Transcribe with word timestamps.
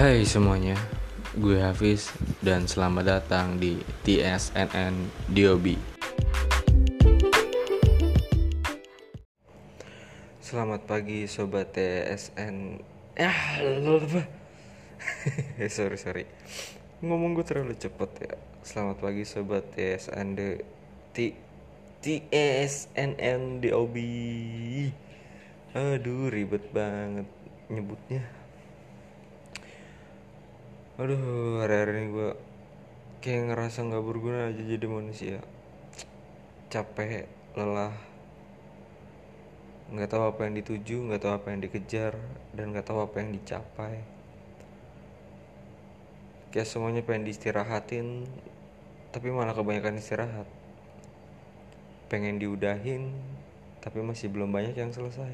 Hai 0.00 0.24
semuanya, 0.24 0.80
gue 1.36 1.60
Hafiz 1.60 2.08
dan 2.40 2.64
selamat 2.64 3.04
datang 3.20 3.60
di 3.60 3.84
TSNN 4.00 4.96
DOB. 5.28 5.76
Selamat 10.40 10.88
pagi 10.88 11.28
sobat 11.28 11.76
TSN. 11.76 12.80
Ya, 13.12 13.28
lupa. 13.84 14.24
sorry 15.68 16.00
sorry. 16.00 16.24
Ngomong 17.04 17.36
gue 17.36 17.44
terlalu 17.44 17.76
cepet 17.76 18.10
ya. 18.24 18.40
Selamat 18.64 19.04
pagi 19.04 19.28
sobat 19.28 19.68
TSN 19.76 20.32
D 20.32 20.64
T 21.12 21.36
TSNN 22.00 23.60
DOB. 23.60 23.96
Aduh 25.76 26.32
ribet 26.32 26.72
banget 26.72 27.28
nyebutnya 27.68 28.39
aduh 31.00 31.64
hari-hari 31.64 31.96
ini 31.96 32.04
gue 32.12 32.30
kayak 33.24 33.48
ngerasa 33.48 33.88
nggak 33.88 34.04
berguna 34.04 34.52
aja 34.52 34.60
jadi 34.60 34.84
manusia. 34.84 35.40
Capek 36.68 37.24
lelah 37.56 37.96
nggak 39.88 40.12
tahu 40.12 40.28
apa 40.28 40.44
yang 40.44 40.60
dituju 40.60 41.08
nggak 41.08 41.24
tahu 41.24 41.32
apa 41.40 41.56
yang 41.56 41.64
dikejar 41.64 42.20
dan 42.52 42.76
nggak 42.76 42.84
tahu 42.84 43.00
apa 43.00 43.16
yang 43.16 43.32
dicapai. 43.32 44.04
Kayak 46.52 46.68
semuanya 46.68 47.00
pengen 47.00 47.32
diistirahatin 47.32 48.28
tapi 49.08 49.32
malah 49.32 49.56
kebanyakan 49.56 49.96
istirahat. 49.96 50.44
Pengen 52.12 52.36
diudahin 52.36 53.08
tapi 53.80 54.04
masih 54.04 54.28
belum 54.28 54.52
banyak 54.52 54.76
yang 54.76 54.92
selesai. 54.92 55.32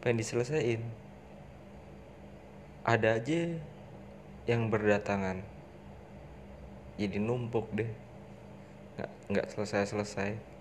Pengen 0.00 0.16
diselesain 0.16 0.80
ada 2.82 3.20
aja 3.20 3.52
yang 4.46 4.70
berdatangan. 4.70 5.42
Jadi 6.96 7.16
numpuk 7.18 7.70
deh. 7.74 7.90
Nggak 8.96 9.10
nggak 9.32 9.46
selesai 9.52 9.88
selesai 9.88 10.52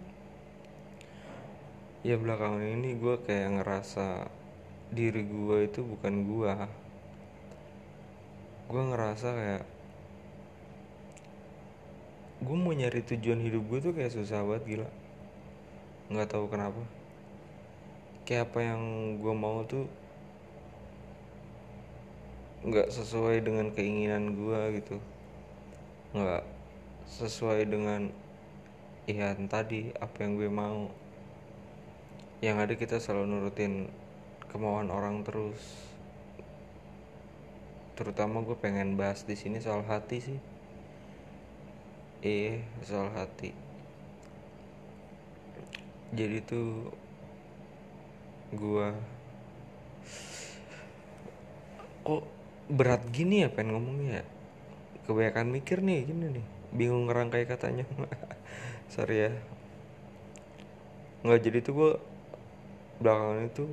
ya 2.02 2.18
belakangan 2.18 2.66
ini 2.66 2.98
gue 2.98 3.14
kayak 3.22 3.62
ngerasa 3.62 4.26
diri 4.90 5.22
gue 5.22 5.70
itu 5.70 5.86
bukan 5.86 6.26
gue 6.26 6.54
gue 8.74 8.82
ngerasa 8.90 9.28
kayak 9.38 9.64
gue 12.42 12.58
mau 12.58 12.74
nyari 12.74 13.06
tujuan 13.06 13.38
hidup 13.46 13.62
gue 13.70 13.80
tuh 13.86 13.94
kayak 13.94 14.18
susah 14.18 14.42
banget 14.42 14.64
gila. 14.66 14.90
Nggak 16.10 16.34
tahu 16.34 16.50
kenapa. 16.50 16.82
Kayak 18.26 18.50
apa 18.50 18.60
yang 18.66 18.82
gue 19.22 19.34
mau 19.38 19.62
tuh 19.70 19.86
nggak 22.62 22.94
sesuai 22.94 23.42
dengan 23.42 23.74
keinginan 23.74 24.38
gue 24.38 24.62
gitu. 24.78 24.98
Nggak 26.14 26.44
sesuai 27.10 27.66
dengan 27.66 28.14
iya 29.10 29.34
tadi 29.50 29.90
apa 29.98 30.16
yang 30.22 30.38
gue 30.38 30.50
mau. 30.50 30.94
Yang 32.42 32.58
ada 32.58 32.74
kita 32.78 32.98
selalu 33.02 33.26
nurutin 33.38 33.90
kemauan 34.54 34.94
orang 34.94 35.26
terus. 35.26 35.90
Terutama 37.98 38.46
gue 38.46 38.58
pengen 38.58 38.98
bahas 38.98 39.26
di 39.26 39.34
sini 39.34 39.58
soal 39.58 39.82
hati 39.90 40.18
sih. 40.22 40.40
Iya 42.22 42.62
soal 42.86 43.10
hati. 43.18 43.50
Jadi 46.14 46.38
tuh 46.46 46.94
gue 48.54 48.88
kok 52.04 52.41
berat 52.72 53.04
gini 53.12 53.44
ya 53.44 53.50
pengen 53.52 53.76
ngomongnya 53.76 54.24
ya? 54.24 54.26
Kebanyakan 55.04 55.48
mikir 55.52 55.84
nih 55.84 56.08
gini 56.08 56.26
nih. 56.40 56.46
Bingung 56.72 57.12
ngerangkai 57.12 57.44
katanya. 57.44 57.84
Sorry 58.94 59.28
ya. 59.28 59.32
Nggak 61.28 61.42
jadi 61.44 61.58
tuh 61.60 61.74
gue 61.76 61.92
belakangan 63.04 63.52
itu 63.52 63.66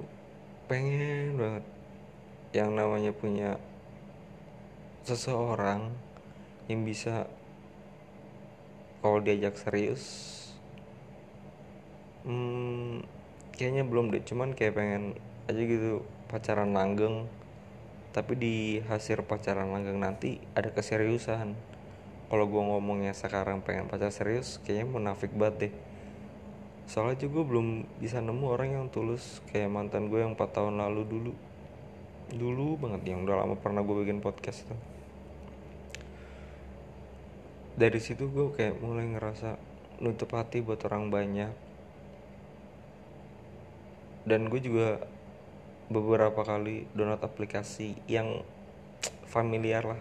pengen 0.68 1.38
banget 1.38 1.64
yang 2.52 2.74
namanya 2.74 3.12
punya 3.14 3.60
seseorang 5.04 5.92
yang 6.68 6.84
bisa 6.84 7.24
kalau 9.00 9.24
diajak 9.24 9.56
serius 9.56 10.04
hmm, 12.28 13.00
kayaknya 13.56 13.88
belum 13.88 14.12
deh. 14.12 14.22
Cuman 14.22 14.52
kayak 14.52 14.76
pengen 14.76 15.16
aja 15.48 15.62
gitu 15.64 16.04
pacaran 16.28 16.76
langgeng 16.76 17.24
tapi 18.12 18.32
di 18.40 18.54
hasil 18.88 19.20
pacaran 19.28 19.68
langgeng 19.68 20.00
nanti 20.00 20.40
ada 20.56 20.72
keseriusan. 20.72 21.52
Kalau 22.28 22.44
gue 22.44 22.60
ngomongnya 22.60 23.16
sekarang 23.16 23.64
pengen 23.64 23.88
pacar 23.88 24.12
serius 24.12 24.60
kayaknya 24.64 24.88
munafik 24.88 25.32
banget 25.32 25.54
deh. 25.68 25.74
Soalnya 26.88 27.20
juga 27.20 27.44
belum 27.44 27.84
bisa 28.00 28.20
nemu 28.24 28.44
orang 28.48 28.70
yang 28.72 28.86
tulus 28.88 29.44
kayak 29.52 29.68
mantan 29.68 30.08
gue 30.08 30.24
yang 30.24 30.32
4 30.32 30.56
tahun 30.56 30.80
lalu 30.80 31.02
dulu. 31.04 31.32
Dulu 32.32 32.80
banget 32.80 33.12
yang 33.12 33.28
udah 33.28 33.44
lama 33.44 33.56
pernah 33.60 33.84
gue 33.84 33.96
bikin 34.04 34.24
podcast 34.24 34.64
tuh. 34.68 34.80
Dari 37.76 38.00
situ 38.00 38.28
gue 38.32 38.56
kayak 38.56 38.80
mulai 38.80 39.04
ngerasa 39.04 39.60
nutup 40.00 40.32
hati 40.32 40.64
buat 40.64 40.80
orang 40.88 41.12
banyak. 41.12 41.52
Dan 44.28 44.52
gue 44.52 44.60
juga 44.60 45.00
beberapa 45.88 46.44
kali 46.44 46.84
download 46.92 47.24
aplikasi 47.24 47.96
yang 48.04 48.44
familiar 49.24 49.84
lah 49.84 50.00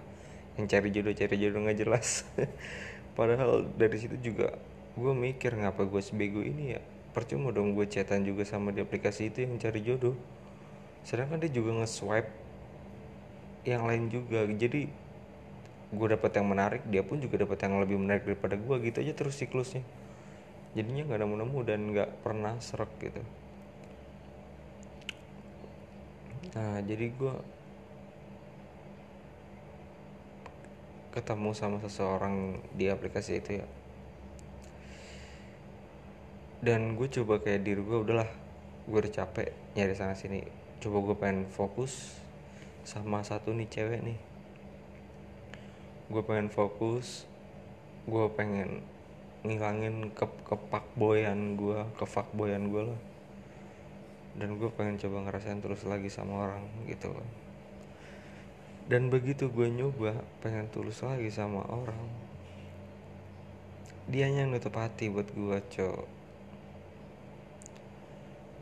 yang 0.60 0.68
cari 0.68 0.90
jodoh 0.92 1.14
cari 1.14 1.36
jodoh 1.38 1.62
nggak 1.64 1.80
jelas. 1.80 2.26
Padahal 3.18 3.66
dari 3.78 3.98
situ 4.02 4.18
juga 4.20 4.58
gue 4.98 5.14
mikir 5.14 5.54
ngapa 5.54 5.86
gue 5.86 6.02
sebego 6.02 6.42
ini 6.42 6.76
ya? 6.76 6.82
Percuma 7.14 7.54
dong 7.54 7.78
gue 7.78 7.86
chatan 7.86 8.26
juga 8.26 8.44
sama 8.46 8.74
di 8.74 8.82
aplikasi 8.82 9.30
itu 9.30 9.46
yang 9.46 9.62
cari 9.62 9.80
jodoh. 9.86 10.18
Sedangkan 11.06 11.40
dia 11.40 11.54
juga 11.54 11.78
nge-swipe 11.82 12.30
yang 13.70 13.86
lain 13.86 14.10
juga. 14.10 14.50
Jadi 14.50 14.90
gue 15.88 16.08
dapet 16.10 16.32
yang 16.36 16.48
menarik 16.50 16.82
dia 16.90 17.06
pun 17.06 17.22
juga 17.22 17.48
dapat 17.48 17.58
yang 17.64 17.80
lebih 17.80 17.98
menarik 18.02 18.28
daripada 18.28 18.58
gue 18.58 18.76
gitu 18.82 18.98
aja 19.06 19.14
terus 19.14 19.38
siklusnya. 19.38 19.86
Jadinya 20.74 21.06
nggak 21.06 21.20
nemu-nemu 21.22 21.60
dan 21.64 21.80
nggak 21.94 22.10
pernah 22.26 22.58
serak 22.60 22.90
gitu 22.98 23.22
nah 26.56 26.80
jadi 26.80 27.12
gue 27.12 27.36
ketemu 31.18 31.50
sama 31.58 31.82
seseorang 31.82 32.62
di 32.78 32.94
aplikasi 32.94 33.42
itu 33.42 33.58
ya. 33.58 33.68
Dan 36.62 36.94
gue 36.94 37.10
coba 37.10 37.42
kayak 37.42 37.66
diri 37.66 37.82
gue 37.82 37.98
udahlah 37.98 38.30
gue 38.86 39.00
udah 39.02 39.14
capek 39.14 39.50
nyari 39.74 39.98
sana 39.98 40.14
sini. 40.14 40.46
Coba 40.78 41.02
gue 41.02 41.16
pengen 41.18 41.50
fokus 41.50 42.22
sama 42.86 43.26
satu 43.26 43.50
nih 43.58 43.66
cewek 43.66 44.06
nih. 44.06 44.20
Gue 46.14 46.22
pengen 46.22 46.54
fokus 46.54 47.26
gue 48.08 48.26
pengen 48.38 48.86
ngilangin 49.44 50.14
ke 50.16 50.24
kepakboyan 50.48 51.60
gue 51.60 51.84
kefakboyan 52.00 52.72
gue 52.72 52.94
lah 52.94 53.00
dan 54.38 54.58
gue 54.58 54.70
pengen 54.74 55.02
coba 55.02 55.28
ngerasain 55.28 55.60
terus 55.60 55.86
lagi 55.86 56.10
sama 56.14 56.46
orang 56.50 56.64
gitu 56.86 57.10
kan 57.14 57.30
dan 58.88 59.12
begitu 59.12 59.50
gue 59.52 59.68
nyoba 59.68 60.22
pengen 60.40 60.70
tulus 60.72 61.04
lagi 61.04 61.28
sama 61.34 61.66
orang 61.68 62.28
dia 64.08 64.32
yang 64.32 64.56
nutup 64.56 64.72
hati 64.80 65.12
buat 65.12 65.28
gue 65.36 65.60
cok. 65.68 66.08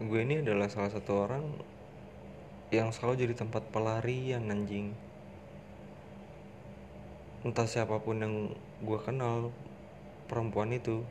Gue 0.10 0.26
ini 0.26 0.42
adalah 0.42 0.66
salah 0.74 0.90
satu 0.90 1.22
orang 1.22 1.46
yang 2.74 2.90
selalu 2.90 3.30
jadi 3.30 3.46
tempat 3.46 3.70
pelarian 3.70 4.42
anjing. 4.50 4.98
Entah 7.46 7.70
siapa 7.70 8.02
pun 8.02 8.26
yang 8.26 8.36
gue 8.82 9.00
kenal 9.06 9.54
perempuan 10.26 10.74
itu 10.74 11.06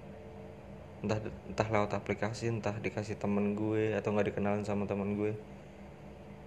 entah 1.05 1.21
entah 1.21 1.69
lewat 1.69 1.93
aplikasi 2.01 2.49
entah 2.49 2.73
dikasih 2.81 3.21
temen 3.21 3.53
gue 3.53 3.93
atau 3.93 4.17
nggak 4.17 4.33
dikenalin 4.33 4.65
sama 4.65 4.89
temen 4.89 5.21
gue. 5.21 5.37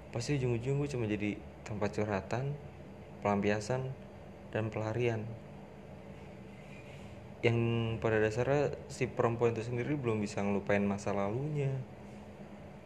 Pasti 0.10 0.34
ujung-ujung 0.42 0.82
gue 0.82 0.90
cuma 0.90 1.06
jadi 1.06 1.38
tempat 1.62 1.94
curhatan 1.94 2.58
pelampiasan 3.22 3.86
dan 4.50 4.74
pelarian. 4.74 5.22
Yang 7.46 7.60
pada 8.02 8.18
dasarnya 8.18 8.74
si 8.90 9.06
perempuan 9.06 9.54
itu 9.54 9.62
sendiri 9.62 9.94
belum 9.94 10.18
bisa 10.26 10.42
ngelupain 10.42 10.82
masa 10.82 11.14
lalunya. 11.14 11.70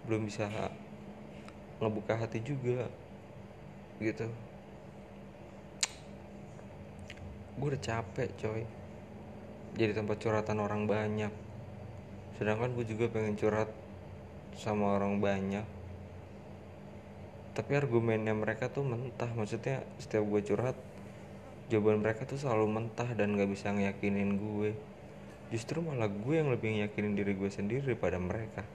Belum 0.04 0.28
bisa 0.28 0.52
ngebuka 1.80 2.20
hati 2.20 2.44
juga 2.44 2.92
gitu. 4.04 4.28
Gue 7.56 7.68
udah 7.72 7.80
capek 7.80 8.28
coy. 8.36 8.68
Jadi 9.80 9.96
tempat 9.96 10.20
curhatan 10.20 10.60
orang 10.60 10.84
banyak 10.84 11.32
sedangkan 12.42 12.74
gue 12.74 12.90
juga 12.90 13.06
pengen 13.06 13.38
curhat 13.38 13.70
sama 14.58 14.98
orang 14.98 15.22
banyak. 15.22 15.62
Tapi 17.54 17.72
argumennya 17.78 18.34
mereka 18.34 18.66
tuh 18.74 18.82
mentah. 18.82 19.30
Maksudnya 19.30 19.86
setiap 20.02 20.26
gue 20.26 20.42
curhat 20.42 20.74
jawaban 21.70 22.02
mereka 22.02 22.26
tuh 22.26 22.42
selalu 22.42 22.82
mentah 22.82 23.06
dan 23.14 23.38
gak 23.38 23.46
bisa 23.46 23.70
ngeyakinin 23.70 24.42
gue 24.42 24.74
justru 25.54 25.86
malah 25.86 26.10
gue 26.10 26.34
yang 26.34 26.50
lebih 26.50 26.82
ngeyakinin 26.82 27.14
diri 27.14 27.38
gue 27.38 27.54
sendiri 27.54 27.94
daripada 27.94 28.18
mereka. 28.18 28.66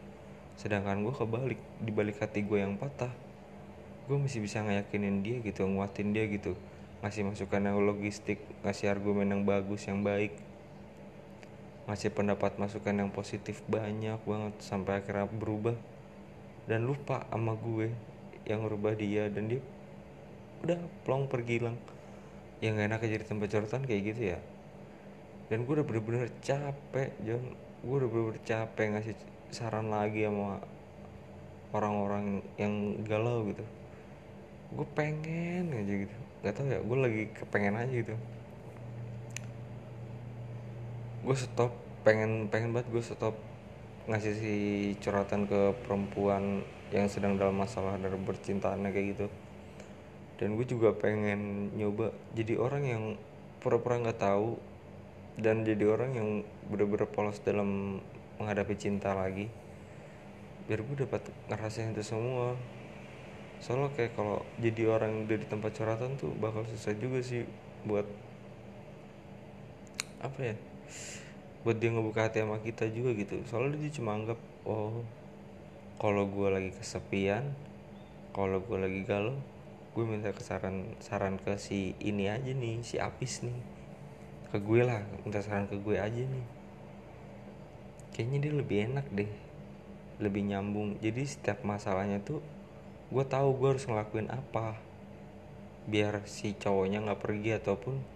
Sedangkan 0.54 1.02
gue 1.02 1.10
kebalik 1.10 1.58
di 1.82 1.90
balik 1.90 2.22
hati 2.22 2.46
gue 2.46 2.62
yang 2.62 2.78
patah 2.78 3.10
gue 4.06 4.14
masih 4.14 4.46
bisa 4.46 4.62
ngeyakinin 4.62 5.26
dia 5.26 5.42
gitu 5.42 5.66
nguatin 5.66 6.14
dia 6.14 6.30
gitu. 6.30 6.54
Ngasih 7.02 7.34
masukan 7.34 7.66
yang 7.66 7.82
logistik 7.82 8.38
ngasih 8.62 8.94
argumen 8.94 9.26
yang 9.26 9.42
bagus 9.42 9.90
yang 9.90 10.06
baik 10.06 10.45
ngasih 11.86 12.10
pendapat 12.10 12.58
masukan 12.58 12.98
yang 12.98 13.10
positif 13.14 13.62
banyak 13.70 14.18
banget 14.26 14.54
sampai 14.58 14.98
akhirnya 14.98 15.30
berubah. 15.30 15.78
Dan 16.66 16.82
lupa 16.82 17.22
sama 17.30 17.54
gue 17.54 17.94
yang 18.42 18.66
merubah 18.66 18.98
dia 18.98 19.30
dan 19.30 19.46
dia 19.46 19.62
udah 20.66 20.82
plong 21.06 21.30
pergi 21.30 21.62
hilang. 21.62 21.78
Yang 22.58 22.72
gak 22.74 22.86
enak 22.90 23.00
jadi 23.06 23.24
tempat 23.26 23.48
curhatan 23.54 23.82
kayak 23.86 24.02
gitu 24.02 24.22
ya. 24.34 24.38
Dan 25.46 25.62
gue 25.62 25.72
udah 25.78 25.86
bener-bener 25.86 26.26
capek 26.42 27.14
John 27.22 27.54
gue 27.86 27.96
udah 28.02 28.08
bener-bener 28.10 28.42
capek 28.42 28.86
ngasih 28.98 29.14
saran 29.54 29.94
lagi 29.94 30.26
sama 30.26 30.58
orang-orang 31.70 32.42
yang 32.58 32.98
galau 33.06 33.46
gitu. 33.46 33.62
Gue 34.74 34.86
pengen 34.98 35.70
aja 35.70 35.94
gitu. 36.02 36.16
Gak 36.42 36.54
tau 36.58 36.66
ya 36.66 36.82
gue 36.82 36.98
lagi 36.98 37.22
kepengen 37.30 37.78
aja 37.78 37.94
gitu 37.94 38.18
gue 41.26 41.34
stop 41.34 41.74
pengen 42.06 42.46
pengen 42.46 42.70
banget 42.70 42.86
gue 42.94 43.02
stop 43.02 43.34
ngasih 44.06 44.38
si 44.38 44.54
curhatan 45.02 45.50
ke 45.50 45.74
perempuan 45.82 46.62
yang 46.94 47.10
sedang 47.10 47.34
dalam 47.34 47.58
masalah 47.58 47.98
dari 47.98 48.14
bercintaannya 48.14 48.94
kayak 48.94 49.06
gitu. 49.18 49.26
Dan 50.38 50.54
gue 50.54 50.62
juga 50.62 50.94
pengen 50.94 51.74
nyoba 51.74 52.14
jadi 52.38 52.54
orang 52.54 52.82
yang 52.86 53.04
pura-pura 53.58 53.98
nggak 53.98 54.22
-pura 54.22 54.26
tahu 54.30 54.50
dan 55.42 55.66
jadi 55.66 55.82
orang 55.90 56.10
yang 56.14 56.28
bener-bener 56.70 57.10
polos 57.10 57.42
dalam 57.42 57.98
menghadapi 58.38 58.78
cinta 58.78 59.10
lagi. 59.18 59.50
Biar 60.70 60.86
gue 60.86 60.96
dapat 61.02 61.26
ngerasain 61.50 61.90
itu 61.90 62.06
semua. 62.06 62.54
Soalnya 63.58 63.90
kayak 63.98 64.14
kalau 64.14 64.46
jadi 64.62 64.94
orang 64.94 65.26
dari 65.26 65.42
tempat 65.42 65.74
curhatan 65.74 66.14
tuh 66.14 66.30
bakal 66.38 66.62
susah 66.70 66.94
juga 66.94 67.18
sih 67.18 67.42
buat 67.82 68.06
apa 70.22 70.54
ya 70.54 70.56
buat 71.66 71.76
dia 71.82 71.90
ngebuka 71.90 72.30
hati 72.30 72.42
sama 72.42 72.62
kita 72.62 72.86
juga 72.90 73.14
gitu. 73.18 73.42
Soalnya 73.50 73.82
dia 73.82 73.90
cuma 73.94 74.14
anggap 74.14 74.38
oh 74.66 75.02
kalau 75.96 76.28
gue 76.28 76.48
lagi 76.52 76.70
kesepian 76.76 77.56
kalau 78.36 78.60
gue 78.60 78.76
lagi 78.76 79.00
galau 79.08 79.34
gue 79.96 80.04
minta 80.04 80.28
kesaran 80.28 80.92
saran 81.00 81.40
ke 81.40 81.56
si 81.56 81.96
ini 82.04 82.28
aja 82.28 82.52
nih 82.52 82.84
si 82.86 83.00
Apis 83.00 83.42
nih. 83.42 83.58
Ke 84.52 84.62
gue 84.62 84.84
lah 84.86 85.02
minta 85.24 85.42
saran 85.42 85.66
ke 85.66 85.74
gue 85.80 85.96
aja 85.98 86.22
nih. 86.22 86.46
Kayaknya 88.14 88.38
dia 88.44 88.52
lebih 88.52 88.78
enak 88.92 89.06
deh 89.10 89.32
lebih 90.22 90.48
nyambung. 90.48 90.96
Jadi 91.02 91.24
setiap 91.26 91.64
masalahnya 91.64 92.22
tuh 92.22 92.40
gue 93.06 93.24
tahu 93.24 93.54
gue 93.58 93.68
harus 93.76 93.86
ngelakuin 93.86 94.30
apa 94.30 94.78
biar 95.86 96.26
si 96.26 96.58
cowoknya 96.58 97.06
nggak 97.06 97.22
pergi 97.22 97.50
ataupun 97.62 98.15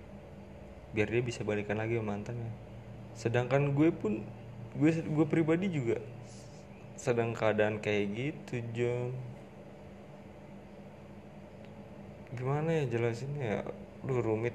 biar 0.91 1.07
dia 1.07 1.23
bisa 1.23 1.47
balikan 1.47 1.79
lagi 1.79 1.99
sama 1.99 2.15
mantannya. 2.19 2.51
Sedangkan 3.15 3.75
gue 3.75 3.91
pun 3.95 4.23
gue 4.75 4.91
gue 4.91 5.27
pribadi 5.27 5.67
juga 5.71 5.99
sedang 6.95 7.35
keadaan 7.35 7.81
kayak 7.81 8.05
gitu 8.13 8.63
gimana 12.31 12.71
ya 12.71 12.85
jelasinnya 12.87 13.45
ya? 13.45 13.61
Lu 14.07 14.23
rumit. 14.23 14.55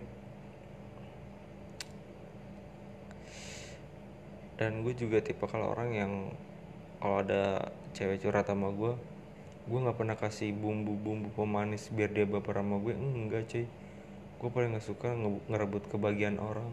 Dan 4.55 4.87
gue 4.87 4.95
juga 4.95 5.19
tipe 5.19 5.43
kalau 5.51 5.75
orang 5.75 5.89
yang 5.91 6.13
kalau 7.03 7.19
ada 7.19 7.69
cewek 7.91 8.23
curhat 8.23 8.47
sama 8.47 8.71
gue 8.71 8.95
gue 9.65 9.79
nggak 9.81 9.97
pernah 9.97 10.13
kasih 10.13 10.53
bumbu-bumbu 10.53 11.33
pemanis 11.33 11.89
biar 11.89 12.13
dia 12.13 12.23
baper 12.23 12.61
sama 12.61 12.79
gue. 12.79 12.93
Enggak 12.95 13.49
cuy 13.51 13.65
gue 14.45 14.53
paling 14.53 14.77
nggak 14.77 14.85
suka 14.85 15.09
ngerebut 15.49 15.89
kebahagiaan 15.89 16.37
orang. 16.37 16.69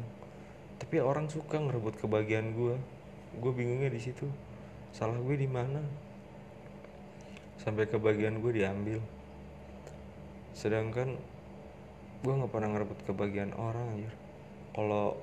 Tapi 0.76 1.00
orang 1.00 1.32
suka 1.32 1.56
ngerebut 1.56 1.96
kebahagiaan 2.04 2.52
gue 2.52 2.76
gue 3.40 3.52
bingungnya 3.56 3.88
di 3.88 3.96
situ. 3.96 4.28
Salah 4.92 5.16
gue 5.16 5.36
di 5.40 5.48
mana? 5.48 5.80
Sampai 7.56 7.88
kebahagiaan 7.88 8.44
gue 8.44 8.52
diambil. 8.52 9.00
Sedangkan 10.52 11.16
gue 12.20 12.32
nggak 12.36 12.52
pernah 12.52 12.76
ngerebut 12.76 13.08
kebahagiaan 13.08 13.56
orang 13.56 13.98
aja 13.98 14.12
kalau 14.78 15.18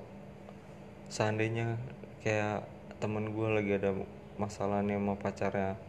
seandainya 1.08 1.80
kayak 2.20 2.68
temen 3.00 3.32
gue 3.32 3.48
lagi 3.48 3.72
ada 3.80 3.96
masalah 4.36 4.84
nih 4.84 5.00
sama 5.00 5.16
pacarnya 5.16 5.80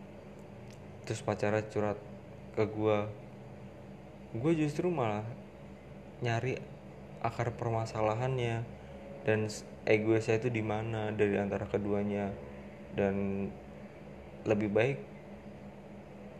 terus 1.03 1.19
pacarnya 1.19 1.67
curhat 1.67 1.99
ke 2.55 2.63
gue 2.63 2.97
gue 4.39 4.51
justru 4.55 4.87
malah 4.87 5.27
nyari 6.21 6.57
akar 7.21 7.53
permasalahannya. 7.57 8.65
Dan 9.21 9.49
ego 9.85 10.17
saya 10.17 10.41
itu 10.41 10.49
di 10.49 10.65
mana? 10.65 11.13
Dari 11.13 11.37
antara 11.37 11.65
keduanya. 11.69 12.33
Dan 12.93 13.47
lebih 14.41 14.73
baik 14.73 14.97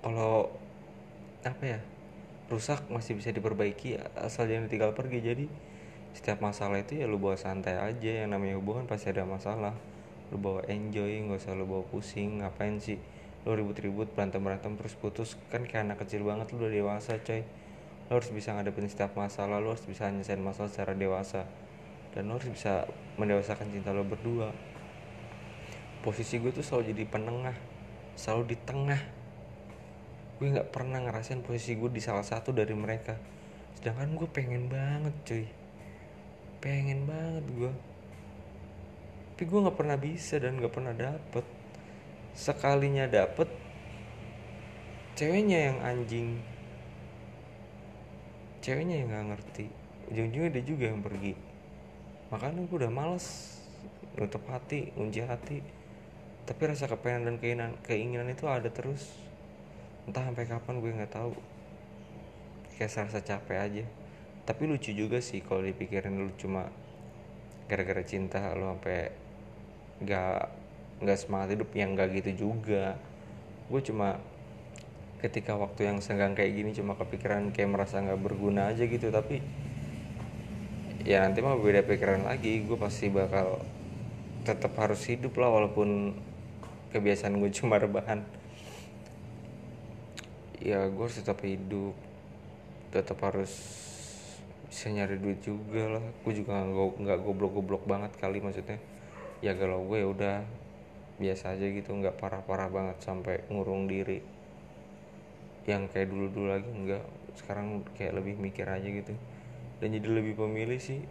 kalau 0.02 0.50
apa 1.46 1.78
ya 1.78 1.80
rusak 2.50 2.90
masih 2.90 3.14
bisa 3.14 3.30
diperbaiki 3.30 4.02
asal 4.18 4.50
jangan 4.50 4.70
tinggal 4.70 4.92
pergi. 4.94 5.22
Jadi 5.22 5.46
setiap 6.12 6.42
masalah 6.42 6.82
itu 6.82 6.98
ya 7.02 7.06
lu 7.06 7.22
bawa 7.22 7.38
santai 7.38 7.78
aja. 7.78 8.26
Yang 8.26 8.30
namanya 8.34 8.56
hubungan 8.58 8.86
pasti 8.90 9.14
ada 9.14 9.26
masalah. 9.26 9.74
Lu 10.34 10.38
bawa 10.42 10.66
enjoy 10.70 11.22
nggak 11.30 11.42
usah 11.42 11.54
lu 11.54 11.70
bawa 11.70 11.86
pusing. 11.90 12.42
Ngapain 12.42 12.82
sih? 12.82 12.98
Lu 13.46 13.58
ribut-ribut 13.58 14.14
berantem-berantem 14.14 14.78
terus 14.78 14.94
putus. 14.98 15.38
Kan 15.54 15.66
kayak 15.66 15.90
anak 15.90 15.98
kecil 16.06 16.26
banget 16.26 16.50
lu 16.54 16.62
udah 16.62 16.74
dewasa 16.74 17.18
coy 17.22 17.46
lu 18.12 18.20
harus 18.20 18.28
bisa 18.36 18.52
ngadepin 18.52 18.92
setiap 18.92 19.16
masalah 19.16 19.64
lu 19.64 19.72
harus 19.72 19.88
bisa 19.88 20.12
nyelesain 20.12 20.44
masalah 20.44 20.68
secara 20.68 20.92
dewasa. 20.92 21.48
Dan 22.12 22.28
lo 22.28 22.36
harus 22.36 22.52
bisa 22.52 22.84
mendewasakan 23.16 23.72
cinta 23.72 23.96
lo 23.96 24.04
berdua. 24.04 24.52
Posisi 26.04 26.36
gue 26.36 26.52
tuh 26.52 26.60
selalu 26.60 26.92
jadi 26.92 27.04
penengah 27.08 27.56
selalu 28.20 28.52
di 28.52 28.58
tengah. 28.68 29.02
Gue 30.44 30.52
nggak 30.52 30.76
pernah 30.76 31.00
ngerasain 31.00 31.40
posisi 31.40 31.80
gue 31.80 31.88
di 31.88 32.04
salah 32.04 32.28
satu 32.28 32.52
dari 32.52 32.76
mereka. 32.76 33.16
Sedangkan 33.80 34.20
gue 34.20 34.28
pengen 34.28 34.68
banget 34.68 35.16
cuy. 35.24 35.46
Pengen 36.60 37.08
banget 37.08 37.48
gue 37.48 37.72
tapi 39.42 39.50
gue 39.50 39.66
nggak 39.66 39.74
pernah 39.82 39.98
bisa 39.98 40.38
dan 40.38 40.54
nggak 40.62 40.70
pernah 40.70 40.94
dapet. 40.94 41.42
Sekalinya 42.38 43.10
dapet 43.10 43.50
ceweknya 45.18 45.74
yang 45.74 45.78
anjing 45.82 46.38
ceweknya 48.62 49.02
yang 49.02 49.10
nggak 49.10 49.28
ngerti. 49.36 49.66
Ujung-ujungnya 50.14 50.52
dia 50.54 50.64
juga 50.64 50.86
yang 50.94 51.02
pergi. 51.02 51.34
Makanya 52.30 52.62
gue 52.70 52.78
udah 52.78 52.94
males. 52.94 53.58
Nutup 54.16 54.46
hati 54.54 54.94
ngunci 54.94 55.22
hati. 55.26 55.58
Tapi 56.46 56.62
rasa 56.70 56.86
kepengen 56.86 57.26
dan 57.26 57.36
keinginan 57.42 57.72
keinginan 57.82 58.30
itu 58.30 58.46
ada 58.46 58.70
terus. 58.70 59.18
Entah 60.06 60.30
sampai 60.30 60.46
kapan 60.46 60.78
gue 60.78 60.92
nggak 60.94 61.14
tahu. 61.14 61.34
Kayak 62.78 63.10
rasa 63.10 63.20
capek 63.26 63.58
aja. 63.58 63.86
Tapi 64.46 64.62
lucu 64.70 64.94
juga 64.94 65.22
sih 65.22 65.42
kalau 65.42 65.66
dipikirin 65.66 66.18
lu 66.18 66.34
cuma 66.38 66.70
gara-gara 67.70 68.02
cinta 68.06 68.42
lu 68.58 68.68
sampai 68.68 69.10
nggak 70.06 70.42
nggak 71.02 71.18
semangat 71.18 71.58
hidup. 71.58 71.70
Yang 71.74 71.90
nggak 71.98 72.10
gitu 72.22 72.32
juga. 72.50 72.98
Gue 73.74 73.82
cuma 73.82 74.22
ketika 75.22 75.54
waktu 75.54 75.86
yang 75.86 76.02
senggang 76.02 76.34
kayak 76.34 76.58
gini 76.58 76.74
cuma 76.74 76.98
kepikiran 76.98 77.54
kayak 77.54 77.70
merasa 77.70 78.02
nggak 78.02 78.18
berguna 78.18 78.74
aja 78.74 78.90
gitu. 78.90 79.14
Tapi 79.14 79.38
ya 81.06 81.22
nanti 81.22 81.46
mah 81.46 81.56
beda 81.62 81.86
pikiran 81.86 82.26
lagi. 82.26 82.66
Gue 82.66 82.76
pasti 82.76 83.14
bakal 83.14 83.62
tetap 84.42 84.74
harus 84.82 85.06
hidup 85.06 85.38
lah 85.38 85.54
walaupun 85.54 86.18
kebiasaan 86.90 87.38
gue 87.38 87.54
cuma 87.62 87.78
rebahan. 87.78 88.26
Ya 90.58 90.90
gue 90.90 91.04
harus 91.06 91.22
tetap 91.22 91.38
hidup. 91.46 91.94
Tetap 92.90 93.22
harus 93.22 93.54
bisa 94.66 94.90
nyari 94.90 95.22
duit 95.22 95.46
juga 95.46 96.02
lah. 96.02 96.06
Gue 96.26 96.34
juga 96.34 96.66
nggak 96.66 97.20
goblok-goblok 97.22 97.86
banget 97.86 98.10
kali 98.18 98.42
maksudnya. 98.42 98.82
Ya 99.46 99.54
kalau 99.54 99.86
gue 99.86 100.02
ya 100.02 100.08
udah 100.10 100.36
biasa 101.22 101.54
aja 101.54 101.70
gitu. 101.70 101.94
Nggak 101.94 102.18
parah-parah 102.18 102.74
banget 102.74 102.98
sampai 103.06 103.46
ngurung 103.54 103.86
diri 103.86 104.41
yang 105.70 105.86
kayak 105.90 106.10
dulu-dulu 106.10 106.58
lagi 106.58 106.70
nggak 106.70 107.04
sekarang 107.38 107.86
kayak 107.94 108.18
lebih 108.18 108.38
mikir 108.38 108.66
aja 108.66 108.86
gitu. 108.86 109.14
Dan 109.82 109.98
jadi 109.98 110.08
lebih 110.10 110.38
pemilih 110.38 110.78
sih. 110.78 111.02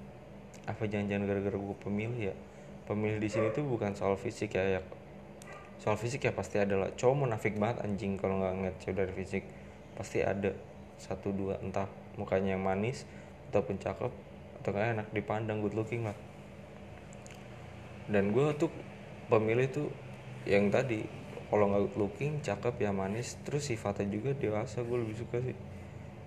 Apa 0.66 0.86
jangan-jangan 0.86 1.26
gara-gara 1.26 1.58
gue 1.58 1.76
pemilih 1.82 2.20
ya? 2.30 2.34
Pemilih 2.86 3.18
di 3.18 3.30
sini 3.30 3.50
tuh 3.54 3.66
bukan 3.66 3.94
soal 3.94 4.14
fisik 4.18 4.54
ya, 4.54 4.78
ya. 4.78 4.82
Soal 5.80 5.96
fisik 5.96 6.26
ya 6.26 6.32
pasti 6.34 6.60
adalah 6.60 6.92
cowok 6.94 7.16
munafik 7.26 7.56
banget 7.56 7.82
anjing 7.86 8.20
kalau 8.20 8.38
nggak 8.42 8.52
ngeliat 8.54 8.76
cewek 8.82 8.96
dari 9.00 9.12
fisik. 9.14 9.44
Pasti 9.96 10.22
ada. 10.22 10.52
Satu 11.00 11.32
dua 11.32 11.56
entah 11.64 11.88
mukanya 12.20 12.54
yang 12.58 12.62
manis 12.62 13.08
ataupun 13.50 13.80
cakep 13.80 14.12
atau 14.60 14.70
kayak 14.70 15.00
enak 15.00 15.08
dipandang 15.16 15.64
good 15.64 15.72
looking 15.72 16.04
lah. 16.04 16.14
Dan 18.10 18.36
gue 18.36 18.52
tuh 18.60 18.68
pemilih 19.32 19.70
tuh 19.72 19.88
yang 20.44 20.68
tadi 20.68 21.06
kalau 21.50 21.66
nggak 21.66 21.98
looking 21.98 22.38
cakep 22.38 22.78
ya 22.78 22.94
manis 22.94 23.34
terus 23.42 23.66
sifatnya 23.66 24.06
juga 24.06 24.30
dewasa 24.38 24.86
gue 24.86 24.98
lebih 25.02 25.18
suka 25.18 25.42
sih. 25.42 25.58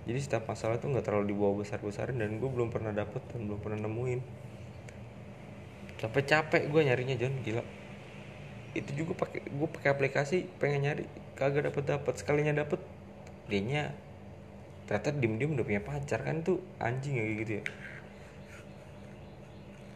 Jadi 0.04 0.20
setiap 0.20 0.52
masalah 0.52 0.84
tuh 0.84 0.92
nggak 0.92 1.08
terlalu 1.08 1.32
dibawa 1.32 1.64
besar 1.64 1.80
besarin 1.80 2.20
dan 2.20 2.36
gue 2.44 2.50
belum 2.52 2.76
pernah 2.76 2.92
dapet 2.92 3.24
dan 3.32 3.48
belum 3.48 3.60
pernah 3.64 3.88
nemuin. 3.88 4.20
Capek 6.04 6.24
capek 6.28 6.62
gue 6.68 6.82
nyarinya 6.84 7.16
John 7.16 7.40
gila. 7.40 7.64
Itu 8.76 8.92
juga 9.00 9.16
pakai 9.16 9.48
gue 9.48 9.70
pakai 9.80 9.90
aplikasi 9.96 10.44
pengen 10.60 10.92
nyari 10.92 11.08
kagak 11.40 11.72
dapet 11.72 11.84
dapet. 11.88 12.14
Sekalinya 12.20 12.52
dapet 12.52 12.84
dianya 13.48 13.96
ternyata 14.84 15.16
diem 15.16 15.40
diem 15.40 15.56
udah 15.56 15.64
punya 15.64 15.80
pacar 15.80 16.20
kan 16.20 16.44
tuh. 16.44 16.60
Anjing 16.84 17.16
ya 17.16 17.24
gitu 17.40 17.52
ya. 17.58 17.64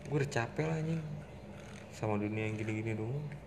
Gue 0.08 0.24
udah 0.24 0.32
capek 0.32 0.72
lah 0.72 0.80
anjing. 0.80 1.04
Sama 1.92 2.16
dunia 2.16 2.48
yang 2.48 2.56
gini-gini 2.56 2.96
dong 2.96 3.47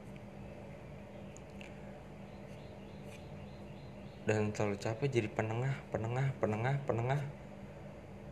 dan 4.30 4.54
terlalu 4.54 4.78
capek 4.78 5.10
jadi 5.10 5.26
penengah 5.26 5.74
penengah 5.90 6.30
penengah 6.38 6.78
penengah. 6.86 7.18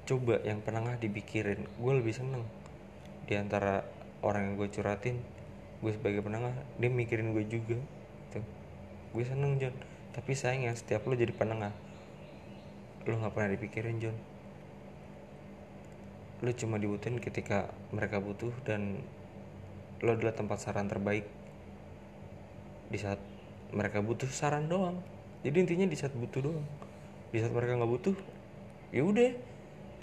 Coba 0.07 0.39
yang 0.47 0.63
penengah 0.63 0.95
dipikirin. 0.95 1.67
Gue 1.75 1.99
lebih 1.99 2.15
seneng 2.15 2.47
di 3.27 3.35
antara 3.35 3.83
orang 4.23 4.55
yang 4.55 4.55
gue 4.63 4.71
curhatin 4.71 5.19
gue 5.79 5.93
sebagai 5.95 6.23
penengah 6.23 6.55
dia 6.81 6.91
mikirin 6.91 7.31
gue 7.35 7.47
juga 7.47 7.79
tuh 8.35 8.43
gue 9.15 9.23
seneng 9.23 9.63
John 9.63 9.77
tapi 10.11 10.35
sayangnya 10.35 10.79
setiap 10.79 11.03
lo 11.11 11.19
jadi 11.19 11.35
penengah. 11.35 11.75
Lo 13.11 13.19
nggak 13.19 13.35
pernah 13.35 13.51
dipikirin 13.59 13.99
John 13.99 14.15
lo 16.39 16.55
cuma 16.55 16.79
dibutuhin 16.79 17.19
ketika 17.19 17.75
mereka 17.91 18.23
butuh 18.23 18.55
dan 18.63 19.03
lo 19.99 20.15
adalah 20.15 20.31
tempat 20.31 20.63
saran 20.63 20.87
terbaik. 20.87 21.27
Di 22.87 22.99
saat 23.03 23.19
mereka 23.75 23.99
butuh 23.99 24.31
saran 24.31 24.71
doang 24.71 25.18
jadi 25.47 25.57
intinya 25.63 25.87
di 25.87 25.97
saat 25.99 26.15
butuh 26.15 26.41
doang. 26.43 26.67
Di 27.31 27.39
saat 27.39 27.55
mereka 27.55 27.79
nggak 27.79 27.93
butuh 27.93 28.17
ya 28.91 29.03
udah. 29.07 29.31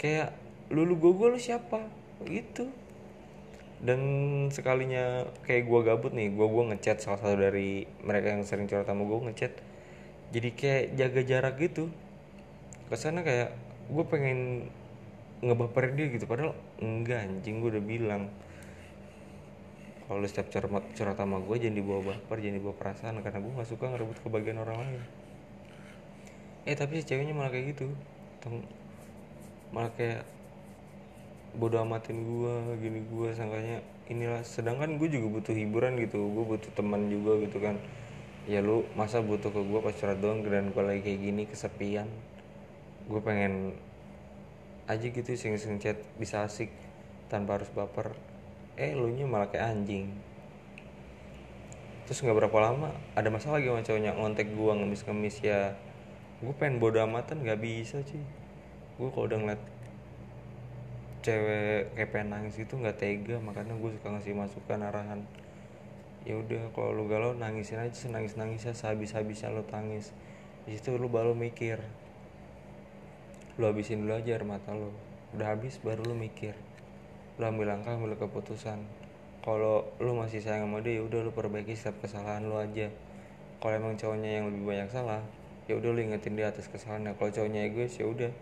Kayak 0.00 0.32
lu 0.72 0.88
lu 0.88 0.96
gue 0.96 1.12
gue 1.12 1.28
lu 1.36 1.38
siapa? 1.40 1.84
Gitu. 2.24 2.72
Dan 3.76 4.00
sekalinya 4.48 5.28
kayak 5.44 5.68
gue 5.68 5.80
gabut 5.84 6.12
nih 6.16 6.32
gue 6.32 6.46
gue 6.48 6.64
ngechat 6.72 7.04
salah 7.04 7.20
satu 7.20 7.36
dari 7.36 7.84
mereka 8.00 8.32
yang 8.32 8.42
sering 8.48 8.64
curhat 8.64 8.88
sama 8.88 9.04
gue 9.04 9.18
ngechat. 9.28 9.52
Jadi 10.32 10.48
kayak 10.56 10.84
jaga 10.96 11.20
jarak 11.22 11.54
gitu. 11.60 11.92
Ke 12.88 12.96
sana 12.96 13.20
kayak 13.20 13.52
gue 13.92 14.04
pengen 14.08 14.72
ngebaperin 15.44 15.92
dia 16.00 16.06
gitu. 16.08 16.24
Padahal 16.24 16.56
enggak 16.80 17.28
anjing 17.28 17.60
gue 17.60 17.70
udah 17.76 17.84
bilang 17.84 18.32
kalau 20.06 20.22
lu 20.22 20.28
setiap 20.30 20.46
curhat 20.54 20.86
curhat 20.94 21.18
sama 21.18 21.42
gue 21.42 21.56
jangan 21.58 21.76
dibawa 21.82 22.00
baper 22.14 22.38
jangan 22.38 22.56
dibawa 22.62 22.74
perasaan. 22.78 23.18
Karena 23.26 23.38
gue 23.42 23.52
nggak 23.58 23.68
suka 23.68 23.84
ngerebut 23.90 24.18
kebahagiaan 24.22 24.62
orang 24.62 24.78
lain. 24.86 25.02
Eh 26.66 26.74
tapi 26.78 27.02
si 27.02 27.10
ceweknya 27.10 27.34
malah 27.34 27.50
kayak 27.50 27.74
gitu. 27.74 27.90
Teng- 28.38 28.66
malah 29.74 29.90
kayak 29.98 30.22
bodoh 31.58 31.82
amatin 31.82 32.22
gue 32.22 32.54
gini 32.78 33.02
gue 33.02 33.28
sangkanya 33.34 33.82
inilah. 34.06 34.46
Sedangkan 34.46 34.94
gue 34.94 35.10
juga 35.10 35.42
butuh 35.42 35.54
hiburan 35.58 35.98
gitu 35.98 36.22
gue 36.22 36.44
butuh 36.54 36.70
teman 36.78 37.10
juga 37.10 37.42
gitu 37.42 37.58
kan. 37.58 37.74
Ya 38.46 38.62
lu 38.62 38.86
masa 38.94 39.18
butuh 39.18 39.50
ke 39.50 39.58
gue 39.58 39.80
pas 39.82 39.90
curhat 39.90 40.22
doang 40.22 40.46
dan 40.46 40.70
gue 40.70 40.82
lagi 40.86 41.02
kayak 41.02 41.18
gini 41.18 41.42
kesepian. 41.50 42.06
Gue 43.10 43.18
pengen 43.18 43.74
aja 44.86 45.02
gitu 45.02 45.34
sing-sing 45.34 45.82
chat 45.82 45.98
bisa 46.14 46.46
asik 46.46 46.70
tanpa 47.26 47.58
harus 47.58 47.66
baper 47.74 48.14
eh 48.76 48.92
lu 48.92 49.08
nya 49.08 49.24
malah 49.24 49.48
kayak 49.48 49.72
anjing. 49.72 50.12
Terus 52.04 52.20
nggak 52.22 52.44
berapa 52.44 52.58
lama 52.60 52.92
ada 53.16 53.28
masalah 53.32 53.58
lagi 53.58 53.72
sama 53.72 53.82
cowoknya. 53.82 54.12
Ngontek 54.12 54.48
gue 54.52 54.72
ngemis-ngemis 54.76 55.36
ya. 55.40 55.72
Gue 56.44 56.52
pengen 56.60 56.76
bodo 56.76 57.00
amatan 57.00 57.40
nggak 57.40 57.60
bisa 57.60 58.04
sih 58.04 58.20
gue 58.96 59.12
kalau 59.12 59.28
udah 59.28 59.36
ngeliat 59.36 59.62
cewek 61.20 61.92
kayak 61.92 62.10
pengen 62.12 62.28
nangis 62.36 62.54
gitu 62.60 62.76
nggak 62.76 63.00
tega. 63.00 63.40
Makanya 63.40 63.72
gue 63.80 63.90
suka 63.96 64.12
ngasih 64.12 64.36
masukan 64.36 64.80
arahan. 64.84 65.20
Ya 66.28 66.36
udah 66.36 66.68
kalau 66.76 66.92
lu 66.92 67.08
galau 67.08 67.32
nangisin 67.32 67.80
aja 67.80 67.96
senangis 67.96 68.36
nangisnya 68.36 68.76
sehabis 68.76 69.16
habisnya 69.16 69.48
lu 69.56 69.64
tangis. 69.64 70.12
Di 70.68 70.76
situ 70.76 71.00
lu 71.00 71.08
baru 71.08 71.32
mikir. 71.32 71.80
Lu 73.56 73.72
habisin 73.72 74.04
dulu 74.04 74.20
aja 74.20 74.36
air 74.36 74.44
mata 74.44 74.76
lu. 74.76 74.92
Udah 75.32 75.56
habis 75.56 75.80
baru 75.80 76.04
lu 76.04 76.12
mikir 76.12 76.52
lu 77.36 77.44
ambil 77.44 77.76
langkah 77.76 77.92
ambil 77.92 78.16
keputusan. 78.16 78.80
Kalau 79.44 79.86
lu 80.00 80.16
masih 80.16 80.42
sayang 80.42 80.66
sama 80.66 80.82
dia 80.82 80.98
ya 80.98 81.02
udah 81.04 81.20
lu 81.22 81.30
perbaiki 81.30 81.76
setiap 81.76 82.02
kesalahan 82.02 82.48
lu 82.48 82.56
aja. 82.56 82.88
Kalau 83.60 83.74
emang 83.76 83.94
cowoknya 83.94 84.40
yang 84.40 84.44
lebih 84.48 84.64
banyak 84.64 84.88
salah 84.90 85.22
ya 85.66 85.74
udah 85.76 85.90
lu 85.92 86.00
ingetin 86.00 86.34
dia 86.34 86.48
atas 86.48 86.66
kesalahannya. 86.72 87.12
Kalau 87.20 87.30
cowoknya 87.30 87.68
egois 87.68 87.94
ya 87.94 88.08
udah. 88.08 88.32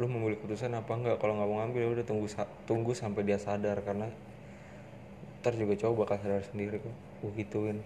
Lu 0.00 0.08
mengambil 0.08 0.40
keputusan 0.40 0.72
apa 0.72 0.92
enggak? 0.96 1.16
Kalau 1.20 1.36
nggak 1.36 1.48
mau 1.50 1.56
ngambil 1.62 1.80
ya 1.84 1.90
udah 2.00 2.04
tunggu 2.08 2.26
tunggu 2.64 2.92
sampai 2.96 3.22
dia 3.28 3.38
sadar. 3.38 3.76
Karena 3.84 4.08
ntar 5.44 5.54
juga 5.54 5.76
cowok 5.76 6.08
bakal 6.08 6.16
sadar 6.24 6.42
sendiri 6.48 6.80
kok. 6.80 6.96
Gue 7.22 7.30
gituin. 7.36 7.78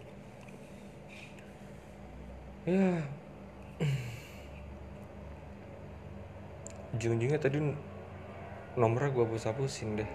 Ya. 2.64 3.02
Ujung-ujungnya 6.94 7.40
tadi 7.40 7.58
nomornya 8.72 9.12
gue 9.12 9.24
hapus 9.28 9.52
hapusin 9.52 10.00
deh. 10.00 10.10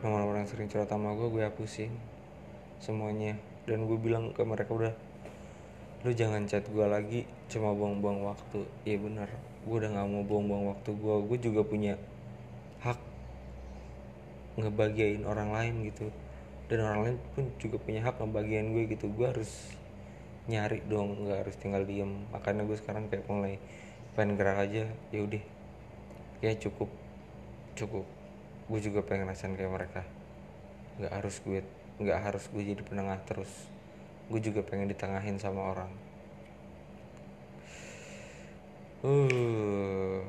Nomor 0.00 0.24
orang 0.24 0.48
sering 0.48 0.72
curhat 0.72 0.88
sama 0.88 1.12
gue 1.12 1.28
gue 1.28 1.44
hapusin 1.44 1.92
semuanya. 2.80 3.36
Dan 3.68 3.84
gue 3.84 3.96
bilang 4.00 4.32
ke 4.32 4.40
mereka 4.44 4.72
udah 4.72 4.94
lu 6.04 6.12
jangan 6.12 6.44
chat 6.44 6.64
gue 6.68 6.84
lagi 6.84 7.28
cuma 7.52 7.76
buang-buang 7.76 8.24
waktu. 8.24 8.64
Iya 8.88 9.00
bener 9.00 9.28
gue 9.64 9.76
udah 9.80 9.96
nggak 9.96 10.08
mau 10.12 10.24
buang-buang 10.24 10.64
waktu 10.76 10.92
gue 10.92 11.14
gue 11.28 11.38
juga 11.40 11.64
punya 11.64 11.96
hak 12.84 13.00
ngebagiain 14.60 15.24
orang 15.28 15.52
lain 15.52 15.84
gitu. 15.88 16.08
Dan 16.72 16.88
orang 16.88 17.00
lain 17.04 17.16
pun 17.36 17.44
juga 17.60 17.76
punya 17.80 18.00
hak 18.00 18.16
ngebagiain 18.16 18.72
gue 18.72 18.88
gitu. 18.88 19.12
Gue 19.12 19.28
harus 19.28 19.76
nyari 20.48 20.80
dong 20.88 21.28
nggak 21.28 21.48
harus 21.48 21.56
tinggal 21.60 21.84
diem. 21.84 22.24
Makanya 22.32 22.64
gue 22.64 22.76
sekarang 22.80 23.12
kayak 23.12 23.28
mulai 23.28 23.60
pengen 24.16 24.40
gerak 24.40 24.56
aja. 24.56 24.88
Ya 25.12 25.20
udah 25.20 25.44
ya 26.44 26.52
cukup 26.60 26.92
cukup. 27.74 28.04
Gue 28.68 28.80
juga 28.80 29.00
pengen 29.04 29.28
rasain 29.28 29.56
kayak 29.56 29.72
mereka. 29.72 30.02
Nggak 31.00 31.12
harus 31.12 31.36
gue 31.40 31.60
nggak 32.00 32.18
harus 32.20 32.44
gue 32.52 32.62
jadi 32.62 32.82
penengah 32.84 33.18
terus. 33.24 33.50
Gue 34.28 34.40
juga 34.40 34.60
pengen 34.64 34.88
ditengahin 34.92 35.36
sama 35.40 35.72
orang. 35.72 35.92
Uh 39.04 40.24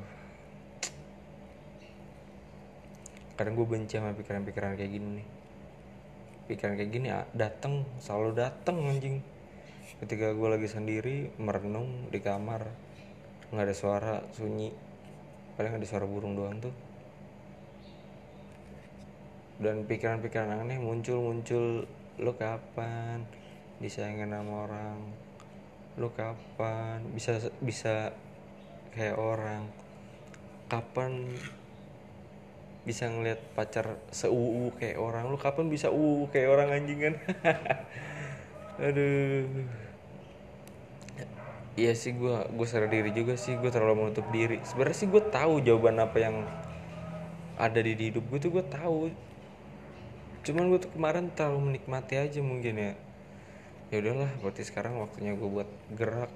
kadang 3.36 3.60
gue 3.60 3.67
benci 3.67 4.00
sama 4.00 4.15
pikiran-pikiran 4.15 4.79
kayak 4.79 4.91
gini 4.95 5.07
nih. 5.19 5.27
Pikiran 6.48 6.79
kayak 6.79 6.91
gini 6.91 7.07
ah, 7.12 7.27
dateng 7.36 7.84
selalu 8.00 8.31
dateng 8.31 8.79
anjing. 8.88 9.19
Ketika 10.00 10.31
gue 10.31 10.48
lagi 10.48 10.67
sendiri 10.72 11.36
merenung 11.39 12.07
di 12.12 12.19
kamar 12.24 12.67
nggak 13.51 13.63
ada 13.63 13.75
suara 13.75 14.15
sunyi 14.36 14.85
paling 15.55 15.71
ada 15.75 15.85
suara 15.88 16.03
burung 16.03 16.35
doang 16.35 16.59
tuh. 16.59 16.75
Dan 19.55 19.88
pikiran-pikiran 19.88 20.67
aneh 20.67 20.79
muncul-muncul 20.83 21.88
lo 22.19 22.33
kapan 22.35 23.24
disayangin 23.79 24.35
sama 24.35 24.67
orang? 24.67 25.00
Lo 25.95 26.12
kapan 26.12 27.07
bisa 27.15 27.39
bisa 27.63 28.12
kayak 28.91 29.15
orang? 29.15 29.71
Kapan 30.67 31.31
bisa 32.83 33.07
ngeliat 33.07 33.39
pacar 33.55 33.95
seuu 34.12 34.75
kayak 34.75 35.00
orang? 35.00 35.31
Lu 35.31 35.39
kapan 35.39 35.71
bisa 35.71 35.88
uu 35.88 36.27
kayak 36.35 36.51
orang 36.51 36.69
anjing 36.75 37.00
kan? 37.00 37.15
Aduh 38.91 39.85
Iya 41.75 41.91
sih 41.91 42.15
gue 42.15 42.36
gue 42.55 42.67
sadar 42.67 42.88
diri 42.88 43.12
juga 43.12 43.36
sih 43.36 43.60
gue 43.60 43.67
terlalu 43.67 44.08
menutup 44.08 44.24
diri. 44.32 44.63
Sebenarnya 44.63 44.96
sih 44.96 45.08
gue 45.12 45.24
tahu 45.27 45.60
jawaban 45.60 46.00
apa 46.00 46.17
yang 46.24 46.36
ada 47.60 47.79
di 47.84 47.91
hidup 47.96 48.24
gue 48.32 48.39
tuh 48.39 48.51
gue 48.55 48.63
tahu. 48.63 49.12
Cuman 50.48 50.72
gue 50.72 50.79
tuh 50.79 50.91
kemarin 50.96 51.27
terlalu 51.36 51.75
menikmati 51.75 52.15
aja 52.15 52.39
mungkin 52.39 52.79
ya. 52.79 52.94
Ya 53.91 53.96
udahlah, 54.01 54.32
berarti 54.39 54.63
sekarang 54.63 55.03
waktunya 55.03 55.36
gue 55.36 55.50
buat 55.51 55.70
gerak 55.94 56.32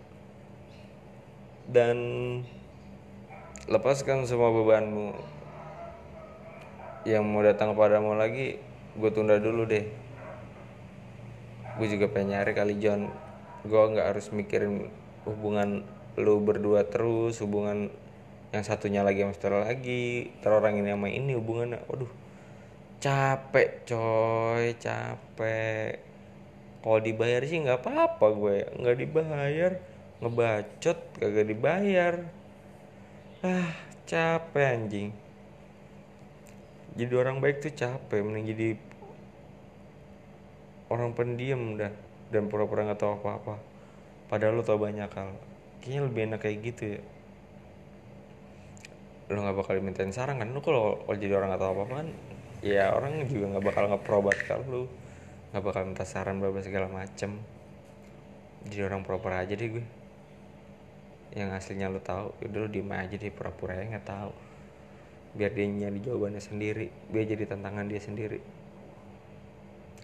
dan 1.70 1.98
lepaskan 3.70 4.26
semua 4.26 4.50
bebanmu 4.50 5.14
yang 7.06 7.22
mau 7.22 7.46
datang 7.46 7.78
kepadamu 7.78 8.18
lagi 8.18 8.58
gue 8.98 9.10
tunda 9.14 9.38
dulu 9.38 9.70
deh 9.70 9.86
gue 11.78 11.88
juga 11.88 12.10
pengen 12.10 12.34
nyari 12.34 12.52
kali 12.58 12.74
John 12.82 13.14
gue 13.62 13.82
nggak 13.94 14.10
harus 14.10 14.34
mikirin 14.34 14.90
hubungan 15.32 15.86
lu 16.20 16.44
berdua 16.44 16.84
terus 16.90 17.40
hubungan 17.40 17.88
yang 18.50 18.64
satunya 18.66 19.06
lagi 19.06 19.22
sama 19.22 19.34
satu 19.38 19.62
lagi 19.62 20.34
terus 20.42 20.58
orang 20.58 20.82
ini 20.82 20.90
sama 20.90 21.08
ini 21.08 21.32
hubungannya. 21.38 21.80
Waduh 21.86 22.12
capek 23.00 23.88
coy 23.88 24.76
capek. 24.76 26.02
Kalau 26.80 27.00
dibayar 27.04 27.42
sih 27.44 27.60
nggak 27.62 27.86
apa-apa 27.86 28.26
gue 28.34 28.58
nggak 28.82 28.98
dibayar. 28.98 29.72
Ngebacot 30.20 30.98
kagak 31.22 31.48
dibayar. 31.48 32.14
Ah 33.46 33.72
capek 34.10 34.66
anjing. 34.76 35.10
Jadi 36.98 37.14
orang 37.16 37.40
baik 37.40 37.64
tuh 37.64 37.72
capek 37.72 38.20
mending 38.26 38.46
jadi 38.50 38.70
orang 40.90 41.14
pendiam 41.14 41.78
dah 41.78 41.94
dan 42.34 42.50
pura-pura 42.50 42.90
nggak 42.90 43.00
tahu 43.00 43.22
apa-apa 43.22 43.69
padahal 44.30 44.62
lo 44.62 44.64
tau 44.64 44.78
banyak 44.78 45.10
hal. 45.10 45.30
Kayaknya 45.82 46.02
lebih 46.06 46.22
enak 46.30 46.40
kayak 46.40 46.58
gitu 46.62 46.84
ya. 46.96 47.02
Lo 49.34 49.42
nggak 49.42 49.58
bakal 49.58 49.74
dimintain 49.82 50.14
saran 50.14 50.38
kan? 50.38 50.54
Lo 50.54 50.62
kalau 50.62 51.02
jadi 51.18 51.34
orang 51.36 51.54
nggak 51.54 51.62
tahu 51.62 51.72
apa-apa 51.74 51.96
kan 52.06 52.10
ya 52.60 52.92
orang 52.92 53.24
juga 53.24 53.56
nggak 53.56 53.66
bakal 53.72 53.88
ngeprobat 53.88 54.38
kalau 54.44 54.66
lo 54.68 54.82
nggak 55.56 55.64
bakal 55.64 55.82
minta 55.88 56.06
saran 56.06 56.38
berbagai 56.38 56.70
segala 56.70 56.88
macem. 56.92 57.42
Jadi 58.70 58.82
orang 58.86 59.02
proper 59.02 59.34
aja 59.34 59.54
deh 59.56 59.70
gue. 59.80 59.86
Yang 61.34 61.50
aslinya 61.58 61.88
lo 61.90 62.02
tahu 62.04 62.36
udah 62.46 62.60
lo 62.64 62.68
diem 62.68 62.92
aja 62.92 63.16
deh 63.16 63.32
pura-pura 63.34 63.78
ya 63.80 63.86
nggak 63.98 64.08
tahu 64.08 64.32
biar 65.30 65.54
dia 65.54 65.66
nyari 65.70 66.00
jawabannya 66.02 66.42
sendiri. 66.42 66.88
Biar 67.10 67.26
jadi 67.26 67.44
tantangan 67.50 67.86
dia 67.86 68.02
sendiri. 68.02 68.40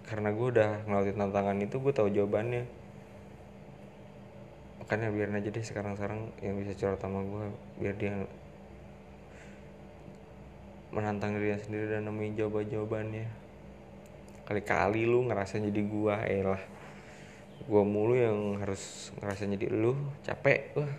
Karena 0.05 0.29
gue 0.29 0.47
udah 0.53 0.85
ngelakuin 0.85 1.17
tantangan 1.17 1.57
itu 1.65 1.75
gue 1.81 1.93
tahu 1.93 2.07
jawabannya 2.13 2.84
makanya 4.85 5.09
biar 5.09 5.33
aja 5.33 5.49
deh 5.49 5.65
sekarang-sekarang 5.65 6.29
yang 6.45 6.61
bisa 6.61 6.77
curhat 6.77 7.01
sama 7.01 7.25
gue 7.25 7.45
biar 7.81 7.95
dia 7.97 8.13
menantang 10.95 11.35
dirinya 11.35 11.59
sendiri 11.59 11.91
dan 11.91 12.07
nemuin 12.07 12.39
jawaban-jawabannya. 12.39 13.27
Kali-kali 14.47 15.03
lu 15.03 15.27
ngerasa 15.27 15.59
jadi 15.59 15.81
gua 15.83 16.23
eh 16.23 16.39
lah. 16.39 16.63
Gua 17.67 17.83
mulu 17.83 18.15
yang 18.15 18.63
harus 18.63 19.11
ngerasa 19.19 19.43
jadi 19.51 19.67
lu 19.75 19.91
capek 20.23 20.71
wah. 20.79 20.93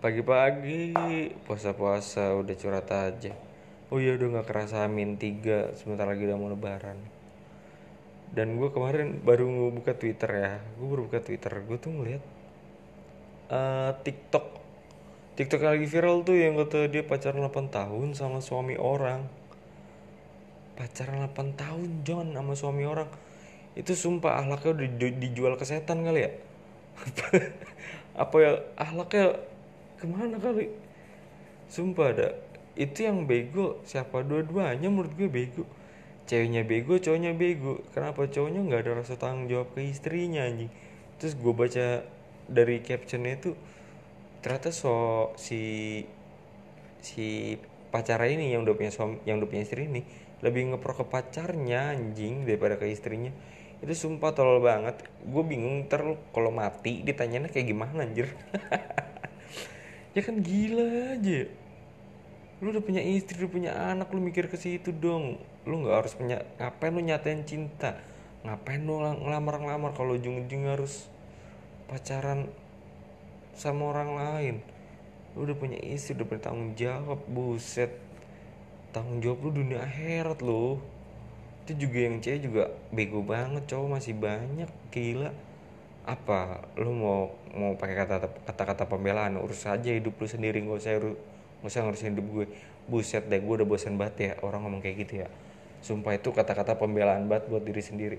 Pagi-pagi 0.00 0.94
puasa-puasa 1.44 2.32
udah 2.32 2.54
curhat 2.56 2.88
aja. 2.88 3.36
Oh 3.92 4.00
iya 4.00 4.16
udah 4.16 4.38
nggak 4.38 4.48
kerasa 4.48 4.88
amin 4.88 5.20
tiga 5.20 5.76
sebentar 5.76 6.08
lagi 6.08 6.24
udah 6.24 6.36
mau 6.36 6.52
lebaran 6.52 7.17
dan 8.32 8.60
gue 8.60 8.68
kemarin 8.68 9.24
baru 9.24 9.72
buka 9.72 9.96
twitter 9.96 10.28
ya. 10.28 10.52
Gue 10.76 10.86
baru 10.92 11.02
buka 11.08 11.20
twitter. 11.24 11.52
Gue 11.64 11.78
tuh 11.80 11.92
ngeliat 11.96 12.22
uh, 13.48 13.92
tiktok. 14.04 14.60
Tiktok 15.38 15.62
lagi 15.62 15.86
viral 15.86 16.26
tuh 16.26 16.34
yang 16.34 16.58
kata 16.58 16.90
dia 16.90 17.06
pacaran 17.06 17.46
8 17.46 17.70
tahun 17.70 18.08
sama 18.12 18.42
suami 18.42 18.74
orang. 18.74 19.24
Pacaran 20.74 21.24
8 21.30 21.54
tahun 21.56 21.90
John 22.04 22.34
sama 22.34 22.52
suami 22.58 22.84
orang. 22.84 23.08
Itu 23.78 23.94
sumpah 23.94 24.42
ahlaknya 24.42 24.74
udah 24.74 24.88
dijual 25.22 25.54
ke 25.54 25.64
setan 25.64 26.02
kali 26.02 26.26
ya? 26.26 26.30
Apa 28.22 28.36
ya 28.42 28.52
ahlaknya 28.74 29.38
ke 29.96 30.04
mana 30.10 30.36
kali? 30.42 30.74
Sumpah 31.70 32.10
ada. 32.10 32.28
Itu 32.74 33.06
yang 33.06 33.30
bego. 33.30 33.78
Siapa 33.86 34.26
dua-duanya 34.26 34.90
menurut 34.90 35.14
gue 35.14 35.30
bego 35.30 35.77
ceweknya 36.28 36.62
bego 36.62 37.00
cowoknya 37.00 37.32
bego. 37.32 37.80
Kenapa 37.96 38.28
cowoknya 38.28 38.60
nggak 38.68 38.80
ada 38.84 38.92
rasa 39.00 39.16
tanggung 39.16 39.48
jawab 39.48 39.72
ke 39.72 39.80
istrinya 39.88 40.44
anjing? 40.44 40.68
Terus 41.16 41.34
gue 41.34 41.52
baca 41.56 41.86
dari 42.46 42.76
captionnya 42.84 43.32
itu 43.40 43.50
ternyata 44.44 44.70
so 44.70 45.28
si 45.34 45.60
si 47.02 47.56
pacar 47.88 48.20
ini 48.28 48.52
yang 48.52 48.62
udah 48.62 48.76
punya 48.76 48.92
suami 48.92 49.18
yang 49.24 49.40
udah 49.42 49.48
punya 49.48 49.64
istri 49.64 49.88
ini 49.88 50.04
lebih 50.44 50.70
ngepro 50.70 50.94
ke 51.02 51.04
pacarnya 51.08 51.96
anjing 51.96 52.44
daripada 52.44 52.76
ke 52.76 52.86
istrinya. 52.92 53.32
Itu 53.82 53.94
sumpah 53.96 54.36
tolol 54.36 54.60
banget. 54.62 55.02
Gue 55.24 55.42
bingung 55.42 55.88
ntar 55.88 56.04
kalau 56.30 56.52
mati 56.52 57.02
ditanyanya 57.02 57.48
kayak 57.48 57.66
gimana 57.72 58.04
anjir. 58.04 58.28
Ya 60.16 60.24
kan 60.24 60.42
gila 60.42 61.14
aja. 61.14 61.46
Lu 62.58 62.74
udah 62.74 62.82
punya 62.82 62.98
istri 62.98 63.38
udah 63.38 63.52
punya 63.52 63.70
anak 63.70 64.10
lu 64.10 64.18
mikir 64.18 64.50
ke 64.50 64.58
situ 64.58 64.90
dong 64.90 65.38
lu 65.68 65.84
nggak 65.84 65.96
harus 66.00 66.16
punya 66.16 66.40
ngapain 66.56 66.96
lu 66.96 67.04
nyatain 67.04 67.44
cinta? 67.44 68.00
Ngapain 68.40 68.80
lu 68.80 69.04
ngelamar 69.04 69.60
ngelamar 69.60 69.92
kalau 69.92 70.16
ujung-ujung 70.16 70.64
harus 70.64 71.12
pacaran 71.84 72.48
sama 73.52 73.92
orang 73.92 74.10
lain? 74.16 74.56
Lu 75.36 75.44
udah 75.44 75.52
punya 75.60 75.76
istri 75.84 76.16
udah 76.16 76.24
punya 76.24 76.42
tanggung 76.48 76.72
jawab 76.72 77.20
buset. 77.28 77.92
Tanggung 78.96 79.20
jawab 79.20 79.44
lu 79.44 79.60
dunia 79.60 79.84
akhirat 79.84 80.40
lu. 80.40 80.80
Itu 81.68 81.84
juga 81.84 81.98
yang 82.08 82.16
cewek 82.24 82.40
juga 82.40 82.64
bego 82.88 83.20
banget 83.20 83.68
cowok 83.68 84.00
masih 84.00 84.16
banyak 84.16 84.72
gila. 84.88 85.36
Apa 86.08 86.64
lu 86.80 86.96
mau 86.96 87.36
mau 87.52 87.76
pakai 87.76 88.08
kata 88.08 88.16
kata-kata 88.48 88.88
pembelaan? 88.88 89.36
Urus 89.36 89.68
aja 89.68 89.92
hidup 89.92 90.16
lu 90.16 90.24
sendiri 90.24 90.64
nggak 90.64 90.80
usah 90.80 90.96
nggak 90.96 91.68
usah 91.68 91.80
ngurusin 91.84 92.16
hidup 92.16 92.26
gue. 92.32 92.46
Buset 92.88 93.28
deh 93.28 93.36
gue 93.36 93.52
udah 93.60 93.68
bosan 93.68 94.00
banget 94.00 94.16
ya 94.16 94.32
orang 94.40 94.64
ngomong 94.64 94.80
kayak 94.80 95.04
gitu 95.04 95.20
ya 95.20 95.28
sumpah 95.82 96.18
itu 96.18 96.34
kata-kata 96.34 96.74
pembelaan 96.74 97.30
banget 97.30 97.46
buat 97.46 97.62
diri 97.62 97.82
sendiri. 97.82 98.18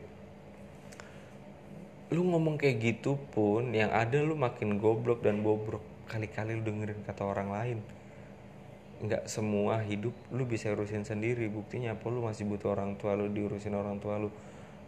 Lu 2.10 2.26
ngomong 2.26 2.58
kayak 2.58 2.82
gitu 2.82 3.22
pun 3.30 3.70
yang 3.70 3.94
ada 3.94 4.18
lu 4.26 4.34
makin 4.34 4.82
goblok 4.82 5.22
dan 5.22 5.46
bobrok. 5.46 5.84
Kali-kali 6.10 6.58
lu 6.58 6.66
dengerin 6.66 7.06
kata 7.06 7.22
orang 7.22 7.50
lain. 7.54 7.80
Nggak 9.06 9.30
semua 9.30 9.86
hidup 9.86 10.18
lu 10.34 10.44
bisa 10.50 10.74
urusin 10.74 11.06
sendiri. 11.06 11.46
Buktinya 11.54 11.94
apa? 11.94 12.10
Lu 12.10 12.26
masih 12.26 12.50
butuh 12.50 12.74
orang 12.74 12.98
tua 12.98 13.14
lu 13.14 13.30
diurusin 13.30 13.78
orang 13.78 14.02
tua 14.02 14.18
lu. 14.18 14.34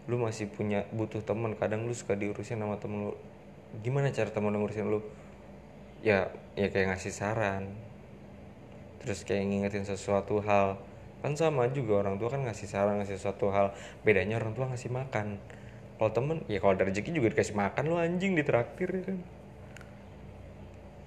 Lu 0.09 0.17
masih 0.17 0.49
punya 0.49 0.89
butuh 0.89 1.21
teman. 1.21 1.53
Kadang 1.53 1.85
lu 1.85 1.93
suka 1.93 2.17
diurusin 2.17 2.57
sama 2.57 2.81
temen 2.81 3.13
lu. 3.13 3.15
Gimana 3.85 4.09
cara 4.09 4.33
temen 4.33 4.57
ngurusin 4.57 4.89
lu? 4.89 5.05
Ya 6.01 6.33
ya 6.57 6.73
kayak 6.73 6.97
ngasih 6.97 7.13
saran. 7.13 7.69
Terus 9.05 9.21
kayak 9.21 9.45
ngingetin 9.45 9.85
sesuatu 9.85 10.41
hal 10.41 10.81
kan 11.21 11.37
sama 11.37 11.69
juga 11.69 12.01
orang 12.01 12.17
tua 12.17 12.33
kan 12.33 12.41
ngasih 12.41 12.65
saran 12.65 12.97
ngasih 13.01 13.21
sesuatu 13.21 13.53
hal. 13.53 13.77
Bedanya 14.01 14.41
orang 14.41 14.57
tua 14.57 14.65
ngasih 14.73 14.89
makan. 14.89 15.37
Kalau 16.01 16.11
temen 16.11 16.41
ya 16.49 16.57
kalau 16.57 16.73
ada 16.73 16.89
rezeki 16.89 17.13
juga 17.13 17.29
dikasih 17.37 17.53
makan 17.53 17.83
lu 17.85 17.95
anjing 18.01 18.33
ditraktir 18.33 18.89
ya 18.89 19.03
kan? 19.05 19.17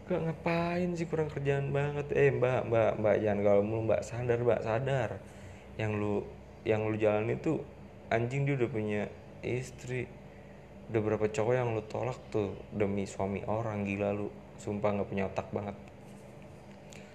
Gak 0.05 0.21
ngapain 0.21 0.91
sih 0.95 1.07
kurang 1.11 1.27
kerjaan 1.35 1.75
banget? 1.75 2.07
Eh 2.15 2.31
mbak 2.31 2.71
mbak 2.71 2.91
mbak 3.03 3.15
jangan 3.19 3.41
kalau 3.43 3.63
mulu 3.67 3.83
mbak. 3.91 4.01
Sadar 4.07 4.39
mbak 4.39 4.61
sadar. 4.63 5.11
Yang 5.75 5.93
lu 5.99 6.15
yang 6.63 6.87
lu 6.87 6.95
jalan 6.95 7.35
itu 7.35 7.59
anjing 8.15 8.47
dia 8.47 8.55
udah 8.55 8.71
punya 8.71 9.03
istri. 9.43 10.07
Udah 10.95 11.01
berapa 11.03 11.27
cowok 11.27 11.55
yang 11.59 11.75
lu 11.75 11.83
tolak 11.91 12.21
tuh 12.31 12.55
demi 12.71 13.03
suami 13.03 13.43
orang 13.51 13.83
gila 13.83 14.15
lu. 14.15 14.31
Sumpah 14.63 14.95
nggak 14.95 15.09
punya 15.11 15.27
otak 15.27 15.51
banget 15.51 15.75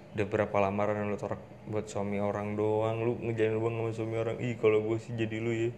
udah 0.09 0.25
berapa 0.25 0.55
lamaran 0.57 1.05
yang 1.05 1.13
lu 1.13 1.19
tolak 1.21 1.41
buat 1.69 1.85
suami 1.85 2.17
orang 2.17 2.57
doang? 2.57 3.05
Lu 3.05 3.13
ngejalan 3.21 3.61
bang 3.61 3.75
sama 3.77 3.91
suami 3.93 4.15
orang? 4.17 4.37
Ih 4.41 4.57
kalau 4.57 4.81
gue 4.81 4.97
sih 4.97 5.13
jadi 5.13 5.37
lu 5.37 5.51
ya. 5.53 5.71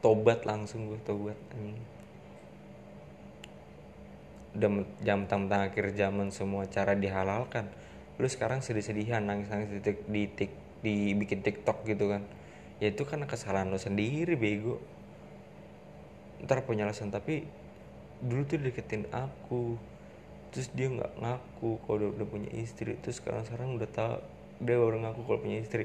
Tobat 0.00 0.48
langsung 0.48 0.88
gue 0.88 0.98
tobat. 1.04 1.36
Udah 4.56 4.70
jam 5.04 5.28
tentang 5.28 5.68
akhir 5.68 5.94
zaman 5.94 6.32
semua 6.32 6.64
cara 6.66 6.96
dihalalkan. 6.96 7.68
Lu 8.16 8.26
sekarang 8.26 8.64
sedih-sedihan 8.64 9.24
nangis-nangis 9.24 9.68
di, 9.68 9.80
tik, 9.80 9.98
di, 10.08 10.22
tik, 10.32 10.52
di 10.80 11.12
bikin 11.12 11.44
TikTok 11.44 11.84
gitu 11.86 12.08
kan. 12.08 12.24
Ya 12.82 12.90
itu 12.90 13.04
karena 13.06 13.28
kesalahan 13.28 13.70
lu 13.70 13.78
sendiri 13.78 14.34
bego. 14.34 14.82
Ntar 16.42 16.66
punya 16.66 16.88
alasan 16.88 17.14
tapi 17.14 17.61
dulu 18.22 18.42
tuh 18.46 18.62
deketin 18.62 19.04
aku 19.10 19.76
terus 20.54 20.70
dia 20.72 20.86
nggak 20.86 21.18
ngaku 21.18 21.80
kalau 21.82 21.96
udah, 21.98 22.08
udah 22.16 22.26
punya 22.28 22.50
istri 22.54 22.94
terus 23.02 23.18
sekarang 23.18 23.42
sekarang 23.44 23.68
udah 23.76 23.88
tau 23.90 24.22
dia 24.62 24.78
baru 24.78 24.96
ngaku 25.02 25.20
kalau 25.26 25.40
punya 25.42 25.58
istri. 25.58 25.84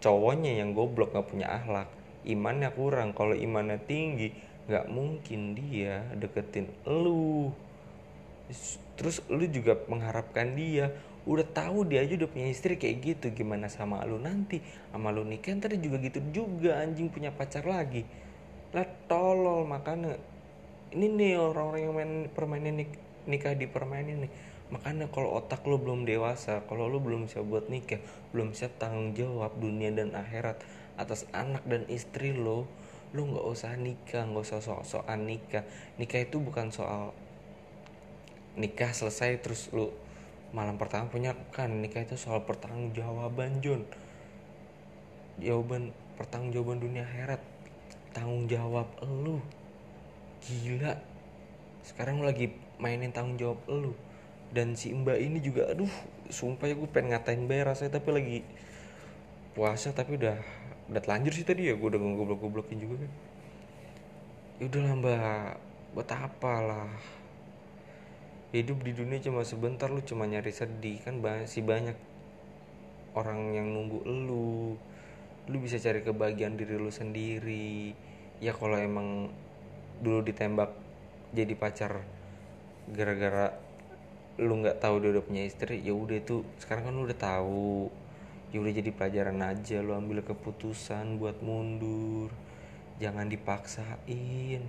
Cowoknya 0.00 0.60
yang 0.60 0.72
goblok 0.72 1.12
nggak 1.12 1.28
punya 1.28 1.46
akhlak. 1.52 1.88
Imannya 2.24 2.72
kurang. 2.72 3.12
Kalau 3.12 3.36
imannya 3.36 3.76
tinggi 3.84 4.32
nggak 4.64 4.88
mungkin 4.88 5.52
dia 5.52 6.08
deketin 6.16 6.72
lu. 6.88 7.52
Terus 8.96 9.20
lu 9.28 9.44
juga 9.48 9.76
mengharapkan 9.86 10.56
dia. 10.56 10.92
Udah 11.24 11.44
tahu 11.44 11.88
dia 11.88 12.04
aja 12.04 12.20
udah 12.20 12.28
punya 12.28 12.52
istri 12.52 12.76
kayak 12.76 12.96
gitu 13.00 13.32
gimana 13.32 13.68
sama 13.72 14.04
lu 14.04 14.20
nanti? 14.20 14.60
Sama 14.92 15.08
lu 15.08 15.24
nikah 15.24 15.56
tadi 15.56 15.80
juga 15.80 15.96
gitu 16.00 16.20
juga 16.32 16.80
anjing 16.80 17.08
punya 17.08 17.32
pacar 17.32 17.64
lagi. 17.64 18.04
Lah 18.76 18.84
tolol 19.08 19.64
makanya 19.64 20.20
ini 20.94 21.10
nih 21.10 21.34
orang-orang 21.36 21.80
yang 21.82 21.94
main 21.94 22.12
permainan 22.30 22.74
nik 22.78 22.90
nikah 23.26 23.58
di 23.58 23.66
permainan 23.66 24.24
nih. 24.24 24.32
Makanya 24.70 25.10
kalau 25.12 25.36
otak 25.36 25.66
lu 25.66 25.76
belum 25.76 26.06
dewasa 26.08 26.64
kalau 26.70 26.88
lu 26.88 27.02
belum 27.02 27.28
siap 27.28 27.44
buat 27.44 27.68
nikah 27.68 28.00
belum 28.32 28.56
siap 28.56 28.80
tanggung 28.80 29.12
jawab 29.12 29.52
dunia 29.60 29.92
dan 29.92 30.16
akhirat 30.16 30.56
atas 30.96 31.28
anak 31.34 31.66
dan 31.68 31.84
istri 31.90 32.32
lo 32.32 32.64
lu 33.14 33.30
nggak 33.30 33.46
usah 33.46 33.76
nikah 33.76 34.24
nggak 34.24 34.44
usah 34.46 34.62
sok-sokan 34.62 35.26
nikah. 35.26 35.66
Nikah 35.98 36.24
itu 36.24 36.38
bukan 36.38 36.70
soal 36.70 37.10
nikah 38.54 38.94
selesai 38.94 39.42
terus 39.42 39.68
lu 39.74 39.90
malam 40.54 40.78
pertama 40.78 41.10
punya 41.10 41.34
kan. 41.50 41.70
Nikah 41.70 42.06
itu 42.06 42.14
soal 42.14 42.46
pertanggungjawaban 42.46 43.60
John 43.60 43.82
jawaban 45.42 45.90
pertanggungjawaban 46.14 46.78
dunia 46.78 47.02
akhirat. 47.02 47.42
Tanggung 48.14 48.46
jawab 48.46 48.86
lu 49.02 49.42
gila. 50.44 51.00
Sekarang 51.84 52.20
lu 52.20 52.28
lagi 52.28 52.52
mainin 52.76 53.12
tanggung 53.12 53.40
jawab 53.40 53.60
lu. 53.68 53.92
Dan 54.54 54.78
si 54.78 54.94
mbak 54.94 55.18
ini 55.18 55.42
juga 55.42 55.66
aduh 55.72 55.90
sumpah 56.30 56.70
ya 56.70 56.74
gue 56.78 56.88
pengen 56.88 57.16
ngatain 57.16 57.42
mbak 57.48 57.74
rasanya 57.74 57.98
tapi 57.98 58.08
lagi 58.14 58.38
puasa 59.58 59.90
tapi 59.90 60.14
udah 60.14 60.38
udah 60.94 61.00
telanjur 61.02 61.32
sih 61.34 61.42
tadi 61.42 61.66
ya 61.70 61.74
gue 61.74 61.88
udah 61.88 61.98
ngobrol-ngobrokin 61.98 62.78
juga 62.78 63.02
kan. 63.02 63.12
Ya 64.60 64.64
udahlah 64.70 64.94
mbak. 65.00 65.52
Buat 65.94 66.10
apa 66.10 66.54
lah 66.58 66.90
hidup 68.54 68.86
di 68.86 68.94
dunia 68.94 69.18
cuma 69.18 69.42
sebentar 69.42 69.90
lu 69.90 69.98
cuma 70.06 70.30
nyari 70.30 70.54
sedih. 70.54 71.02
Kan 71.02 71.18
masih 71.18 71.66
banyak 71.66 71.98
orang 73.18 73.54
yang 73.54 73.66
nunggu 73.74 74.06
lu. 74.06 74.78
Lu 75.50 75.56
bisa 75.58 75.76
cari 75.82 76.06
kebahagiaan 76.06 76.54
diri 76.54 76.78
lu 76.78 76.90
sendiri. 76.94 77.94
Ya 78.38 78.54
kalau 78.54 78.78
emang 78.78 79.34
dulu 80.02 80.24
ditembak 80.24 80.72
jadi 81.34 81.54
pacar 81.58 82.02
gara-gara 82.90 83.54
lu 84.34 84.58
nggak 84.58 84.82
tahu 84.82 84.98
dia 84.98 85.10
udah 85.14 85.22
punya 85.22 85.42
istri 85.46 85.78
ya 85.78 85.94
udah 85.94 86.18
itu 86.18 86.42
sekarang 86.58 86.90
kan 86.90 86.94
lu 86.94 87.06
udah 87.06 87.18
tahu. 87.18 87.90
Ya 88.54 88.62
udah 88.62 88.70
jadi 88.70 88.90
pelajaran 88.94 89.42
aja 89.42 89.82
lu 89.82 89.98
ambil 89.98 90.22
keputusan 90.22 91.18
buat 91.18 91.42
mundur. 91.42 92.30
Jangan 93.02 93.26
dipaksain. 93.26 94.62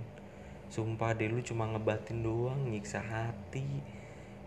Sumpah 0.70 1.14
deh 1.14 1.30
lu 1.30 1.38
cuma 1.42 1.70
ngebatin 1.70 2.26
doang 2.26 2.66
nyiksa 2.66 2.98
hati. 2.98 3.66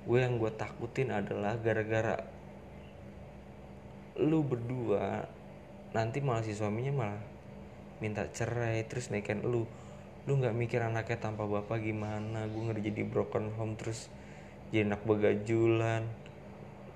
Gue 0.04 0.24
yang 0.24 0.40
gue 0.40 0.52
takutin 0.52 1.12
adalah 1.16 1.56
gara-gara 1.56 2.20
lu 4.20 4.44
berdua 4.44 5.32
nanti 5.96 6.20
malah 6.20 6.44
si 6.44 6.52
suaminya 6.52 6.92
malah 6.92 7.24
minta 8.04 8.28
cerai 8.28 8.84
terus 8.84 9.08
naikin 9.08 9.40
lu 9.48 9.64
lu 10.30 10.38
nggak 10.38 10.54
mikir 10.54 10.86
anaknya 10.86 11.18
tanpa 11.18 11.50
bapak 11.50 11.82
gimana? 11.82 12.46
Gue 12.46 12.70
ngeri 12.70 12.86
jadi 12.86 13.02
broken 13.02 13.50
home 13.58 13.74
terus 13.74 14.14
jadi 14.70 14.86
anak 14.86 15.02
begajulan 15.02 16.06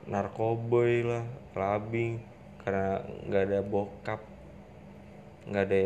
narkoboy 0.06 1.02
lah 1.02 1.26
clubbing 1.58 2.22
karena 2.62 3.02
nggak 3.26 3.44
ada 3.50 3.60
bokap 3.66 4.22
nggak 5.50 5.66
ada 5.66 5.82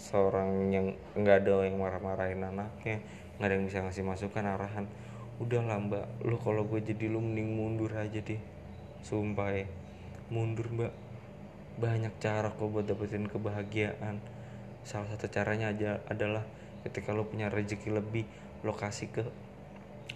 seorang 0.00 0.72
yang 0.72 0.86
nggak 1.12 1.44
ada 1.44 1.68
yang 1.68 1.76
marah-marahin 1.76 2.40
anaknya 2.40 3.04
nggak 3.36 3.48
ada 3.50 3.54
yang 3.58 3.66
bisa 3.66 3.78
ngasih 3.84 4.04
masukan 4.06 4.44
arahan. 4.46 4.86
Udah 5.42 5.66
lah 5.66 5.82
mbak. 5.82 6.06
Lu 6.22 6.38
kalau 6.38 6.62
gue 6.62 6.78
jadi 6.78 7.10
lu 7.10 7.18
mending 7.18 7.58
mundur 7.58 7.90
aja 7.90 8.22
deh. 8.22 8.38
Sumpah 9.02 9.50
ya. 9.50 9.66
Mundur 10.30 10.70
mbak. 10.70 10.94
Banyak 11.76 12.14
cara 12.22 12.54
kok 12.54 12.70
buat 12.70 12.86
dapetin 12.86 13.26
kebahagiaan. 13.26 14.22
Salah 14.86 15.10
satu 15.10 15.26
caranya 15.26 15.74
aja 15.74 15.98
adalah 16.06 16.46
ketika 16.82 17.14
lu 17.14 17.26
punya 17.26 17.46
rezeki 17.48 17.94
lebih 17.94 18.26
lo 18.62 18.74
kasih 18.74 19.10
ke 19.10 19.22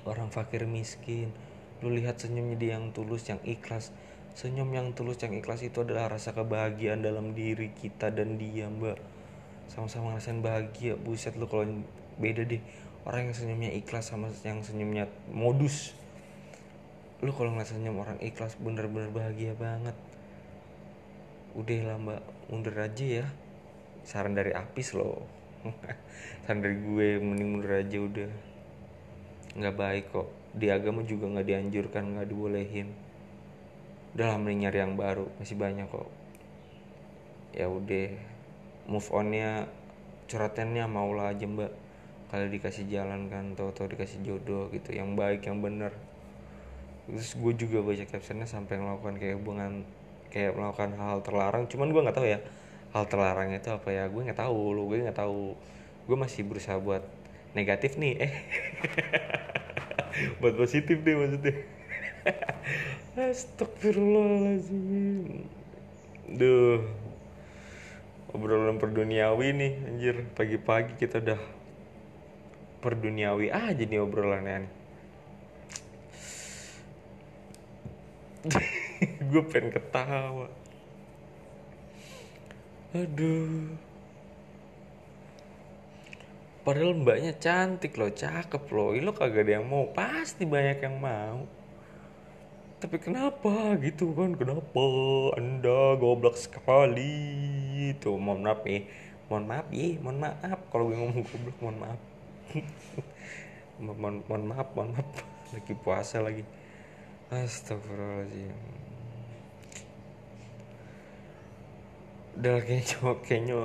orang 0.07 0.31
fakir 0.31 0.67
miskin. 0.67 1.35
Lu 1.83 1.93
lihat 1.93 2.23
senyumnya 2.23 2.57
dia 2.57 2.71
yang 2.79 2.95
tulus 2.95 3.27
yang 3.27 3.43
ikhlas. 3.43 3.91
Senyum 4.37 4.69
yang 4.73 4.93
tulus 4.93 5.21
yang 5.25 5.33
ikhlas 5.33 5.65
itu 5.65 5.83
adalah 5.83 6.13
rasa 6.13 6.37
kebahagiaan 6.37 7.01
dalam 7.01 7.33
diri 7.33 7.73
kita 7.73 8.13
dan 8.13 8.37
dia 8.37 8.69
mbak. 8.69 8.97
Sama-sama 9.67 10.15
ngerasain 10.15 10.41
bahagia 10.45 10.95
Buset 10.95 11.35
lu 11.35 11.49
kalau 11.51 11.67
beda 12.21 12.47
deh. 12.47 12.63
Orang 13.07 13.31
yang 13.31 13.37
senyumnya 13.37 13.71
ikhlas 13.75 14.13
sama 14.13 14.29
yang 14.45 14.63
senyumnya 14.63 15.11
modus. 15.31 15.97
Lu 17.25 17.33
kalau 17.33 17.55
ngeliat 17.55 17.71
senyum 17.73 17.97
orang 17.97 18.19
ikhlas 18.21 18.61
bener-bener 18.61 19.09
bahagia 19.09 19.57
banget. 19.57 19.97
Udah 21.57 21.81
lah 21.93 21.97
mbak. 21.97 22.23
Mundur 22.53 22.77
aja 22.79 23.25
ya. 23.25 23.27
Saran 24.07 24.39
dari 24.39 24.55
Apis 24.55 24.95
loh 24.95 25.27
Saran 26.47 26.63
dari 26.63 26.77
gue 26.79 27.09
mending 27.19 27.49
mundur 27.59 27.73
aja 27.75 27.99
udah. 27.99 28.31
Nggak 29.57 29.77
baik 29.77 30.05
kok. 30.13 30.29
Di 30.57 30.71
agama 30.73 31.03
juga 31.03 31.29
nggak 31.29 31.47
dianjurkan 31.47 32.05
nggak 32.17 32.29
dibolehin. 32.31 32.89
Udah 34.17 34.39
mending 34.39 34.67
nyari 34.67 34.79
yang 34.83 34.95
baru. 34.95 35.27
Masih 35.41 35.57
banyak 35.59 35.89
kok. 35.91 36.09
Ya 37.57 37.67
udah 37.67 38.13
move 38.87 39.09
onnya 39.11 39.67
curhatannya 40.31 40.85
mau 40.87 41.11
lah 41.15 41.35
aja 41.35 41.47
mbak. 41.49 41.73
Kalau 42.27 42.47
dikasih 42.51 42.91
jalan 42.91 43.31
kan 43.31 43.55
tau 43.55 43.71
tau 43.71 43.87
dikasih 43.87 44.23
jodoh 44.23 44.69
gitu. 44.71 44.95
Yang 44.95 45.11
baik 45.15 45.41
yang 45.47 45.63
bener. 45.63 45.93
Terus 47.07 47.39
gue 47.39 47.53
juga 47.55 47.87
baca 47.87 48.03
captionnya 48.03 48.51
sampai 48.51 48.83
melakukan 48.83 49.15
kayak 49.19 49.39
hubungan 49.39 49.87
kayak 50.27 50.59
melakukan 50.59 50.99
hal, 50.99 51.19
-hal 51.19 51.21
terlarang. 51.23 51.65
Cuman 51.71 51.95
gue 51.95 52.03
nggak 52.03 52.19
tahu 52.19 52.27
ya 52.27 52.39
hal 52.95 53.05
terlarang 53.11 53.51
itu 53.55 53.71
apa 53.73 53.91
ya? 53.91 54.09
Gue 54.11 54.23
nggak 54.27 54.39
tahu 54.43 54.75
lo 54.75 54.87
gue 54.91 54.99
nggak 55.03 55.19
tahu. 55.19 55.55
Gue 56.07 56.17
masih 56.19 56.45
berusaha 56.47 56.79
buat 56.79 57.03
negatif 57.57 57.97
nih. 57.99 58.15
Eh 58.21 58.33
buat 60.43 60.55
positif 60.55 61.03
deh 61.03 61.17
maksudnya. 61.17 61.55
Astagfirullahaladzim. 63.31 65.45
Duh. 66.37 66.83
Obrolan 68.35 68.77
perduniawi 68.77 69.57
nih 69.57 69.73
Anjir. 69.89 70.29
Pagi-pagi 70.37 71.01
kita 71.01 71.25
udah 71.25 71.41
Perduniawi 72.87 73.51
aja 73.51 73.83
nih 73.83 73.99
obrolannya 73.99 74.63
nih. 74.63 74.73
Gue 79.33 79.43
pengen 79.51 79.75
ketawa 79.75 80.47
Aduh. 82.97 83.77
Padahal 86.65 86.99
mbaknya 86.99 87.33
cantik 87.37 87.95
loh, 88.01 88.11
cakep 88.11 88.65
loh. 88.73 88.97
Lo 88.97 89.13
kagak 89.13 89.47
ada 89.47 89.61
yang 89.61 89.69
mau, 89.69 89.87
pasti 89.93 90.49
banyak 90.49 90.81
yang 90.81 90.97
mau. 90.97 91.45
Tapi 92.81 92.97
kenapa? 92.99 93.77
Gitu 93.79 94.17
kan 94.17 94.33
kenapa? 94.35 94.87
Anda 95.37 95.95
goblok 96.01 96.41
sekali. 96.41 97.13
Itu 97.93 98.17
mohon 98.17 98.49
maaf 98.49 98.65
nih. 98.65 98.89
Mohon 99.29 99.45
maaf 99.45 99.67
ya 99.71 99.89
mohon 100.01 100.19
maaf. 100.25 100.59
Kalau 100.73 100.85
gue 100.89 100.97
ngomong 100.97 101.23
goblok 101.23 101.57
mohon 101.61 101.79
maaf. 101.83 102.01
Mohon, 103.77 104.25
mohon 104.25 104.45
maaf 104.49 104.69
mohon 104.73 104.91
maaf. 104.97 105.09
Lagi 105.53 105.75
puasa 105.77 106.25
lagi. 106.25 106.45
Astagfirullahaladzim 107.29 108.86
udah 112.37 112.61
kayaknya 112.61 112.97
kayaknya 113.25 113.57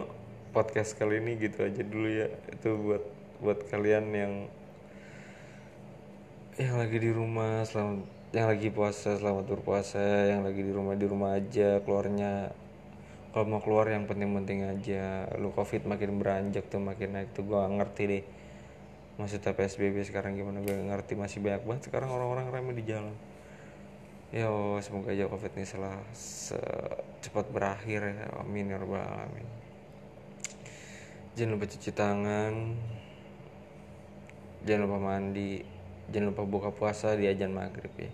podcast 0.55 0.95
kali 0.95 1.19
ini 1.19 1.35
gitu 1.39 1.67
aja 1.67 1.83
dulu 1.83 2.07
ya. 2.07 2.27
Itu 2.55 2.79
buat 2.79 3.03
buat 3.43 3.59
kalian 3.67 4.05
yang 4.15 4.33
yang 6.55 6.75
lagi 6.79 6.97
di 6.99 7.11
rumah 7.11 7.67
selamat 7.67 8.07
yang 8.31 8.47
lagi 8.47 8.71
puasa 8.71 9.19
selamat 9.19 9.45
berpuasa. 9.51 10.31
Yang 10.31 10.41
lagi 10.47 10.61
di 10.63 10.71
rumah 10.71 10.95
di 10.95 11.05
rumah 11.07 11.35
aja 11.35 11.83
keluarnya. 11.83 12.55
Kalau 13.31 13.47
mau 13.47 13.63
keluar 13.63 13.87
yang 13.91 14.07
penting-penting 14.07 14.67
aja. 14.67 15.27
Lu 15.35 15.51
covid 15.51 15.83
makin 15.83 16.19
beranjak 16.19 16.67
tuh 16.71 16.79
makin 16.79 17.15
naik 17.15 17.35
tuh 17.35 17.43
gua 17.43 17.67
ngerti 17.67 18.03
deh. 18.07 18.23
Maksudnya 19.19 19.51
psbb 19.51 19.99
sekarang 20.07 20.39
gimana 20.39 20.63
gue 20.63 20.71
ngerti. 20.71 21.19
Masih 21.19 21.43
banyak 21.43 21.63
banget 21.67 21.81
sekarang 21.91 22.07
orang-orang 22.07 22.47
ramai 22.47 22.75
di 22.75 22.87
jalan. 22.87 23.15
Ya 24.31 24.47
semoga 24.79 25.11
aja 25.11 25.27
covid 25.27 25.51
ini 25.59 25.67
setelah 25.67 25.99
cepat 27.21 27.53
berakhir 27.53 28.01
ya 28.01 28.27
amin 28.41 28.73
ya 28.73 28.77
rabbal 28.81 29.01
alamin. 29.01 29.47
Jangan 31.37 31.51
lupa 31.55 31.65
cuci 31.69 31.91
tangan. 31.95 32.53
Jangan 34.67 34.81
lupa 34.83 34.97
mandi. 34.99 35.63
Jangan 36.11 36.35
lupa 36.35 36.43
buka 36.43 36.69
puasa 36.75 37.15
di 37.15 37.29
ajan 37.29 37.55
maghrib 37.55 37.93
ya. 37.95 38.11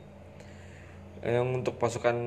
Yang 1.25 1.47
untuk 1.63 1.75
pasukan 1.81 2.17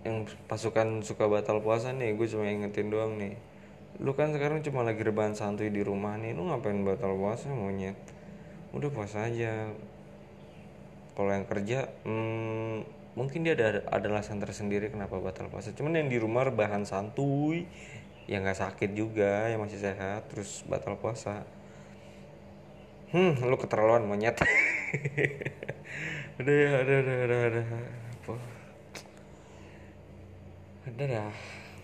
yang 0.00 0.24
pasukan 0.48 1.04
suka 1.04 1.28
batal 1.28 1.60
puasa 1.60 1.92
nih 1.92 2.16
gue 2.16 2.24
cuma 2.30 2.46
ingetin 2.46 2.88
doang 2.88 3.18
nih. 3.18 3.34
Lu 3.98 4.14
kan 4.14 4.30
sekarang 4.30 4.62
cuma 4.62 4.86
lagi 4.86 5.02
rebahan 5.02 5.34
santuy 5.34 5.68
di 5.68 5.82
rumah 5.82 6.16
nih 6.16 6.32
lu 6.38 6.46
ngapain 6.46 6.80
batal 6.86 7.18
puasa 7.18 7.50
monyet? 7.50 7.98
Udah 8.70 8.88
puasa 8.94 9.26
aja. 9.26 9.74
Kalau 11.18 11.30
yang 11.34 11.44
kerja 11.50 11.90
hmm, 12.06 12.99
mungkin 13.18 13.42
dia 13.42 13.58
ada 13.58 13.82
ada 13.90 14.06
alasan 14.06 14.38
tersendiri 14.38 14.90
kenapa 14.90 15.18
batal 15.18 15.50
puasa. 15.50 15.74
Cuman 15.74 15.98
yang 15.98 16.08
di 16.10 16.18
rumah 16.18 16.46
rebahan 16.46 16.86
santuy 16.86 17.66
yang 18.30 18.46
nggak 18.46 18.58
sakit 18.62 18.90
juga 18.94 19.50
yang 19.50 19.62
masih 19.62 19.82
sehat 19.82 20.30
terus 20.30 20.62
batal 20.66 20.94
puasa. 20.98 21.42
Hmm 23.10 23.34
lu 23.42 23.56
keterlaluan 23.58 24.06
monyet. 24.06 24.38
Ya 26.40 26.82
udah 26.82 26.82
udah 26.82 26.98
udah 27.04 27.38
udah 27.52 27.66
apa? 28.16 28.34
Udah 30.88 31.06
dah 31.06 31.59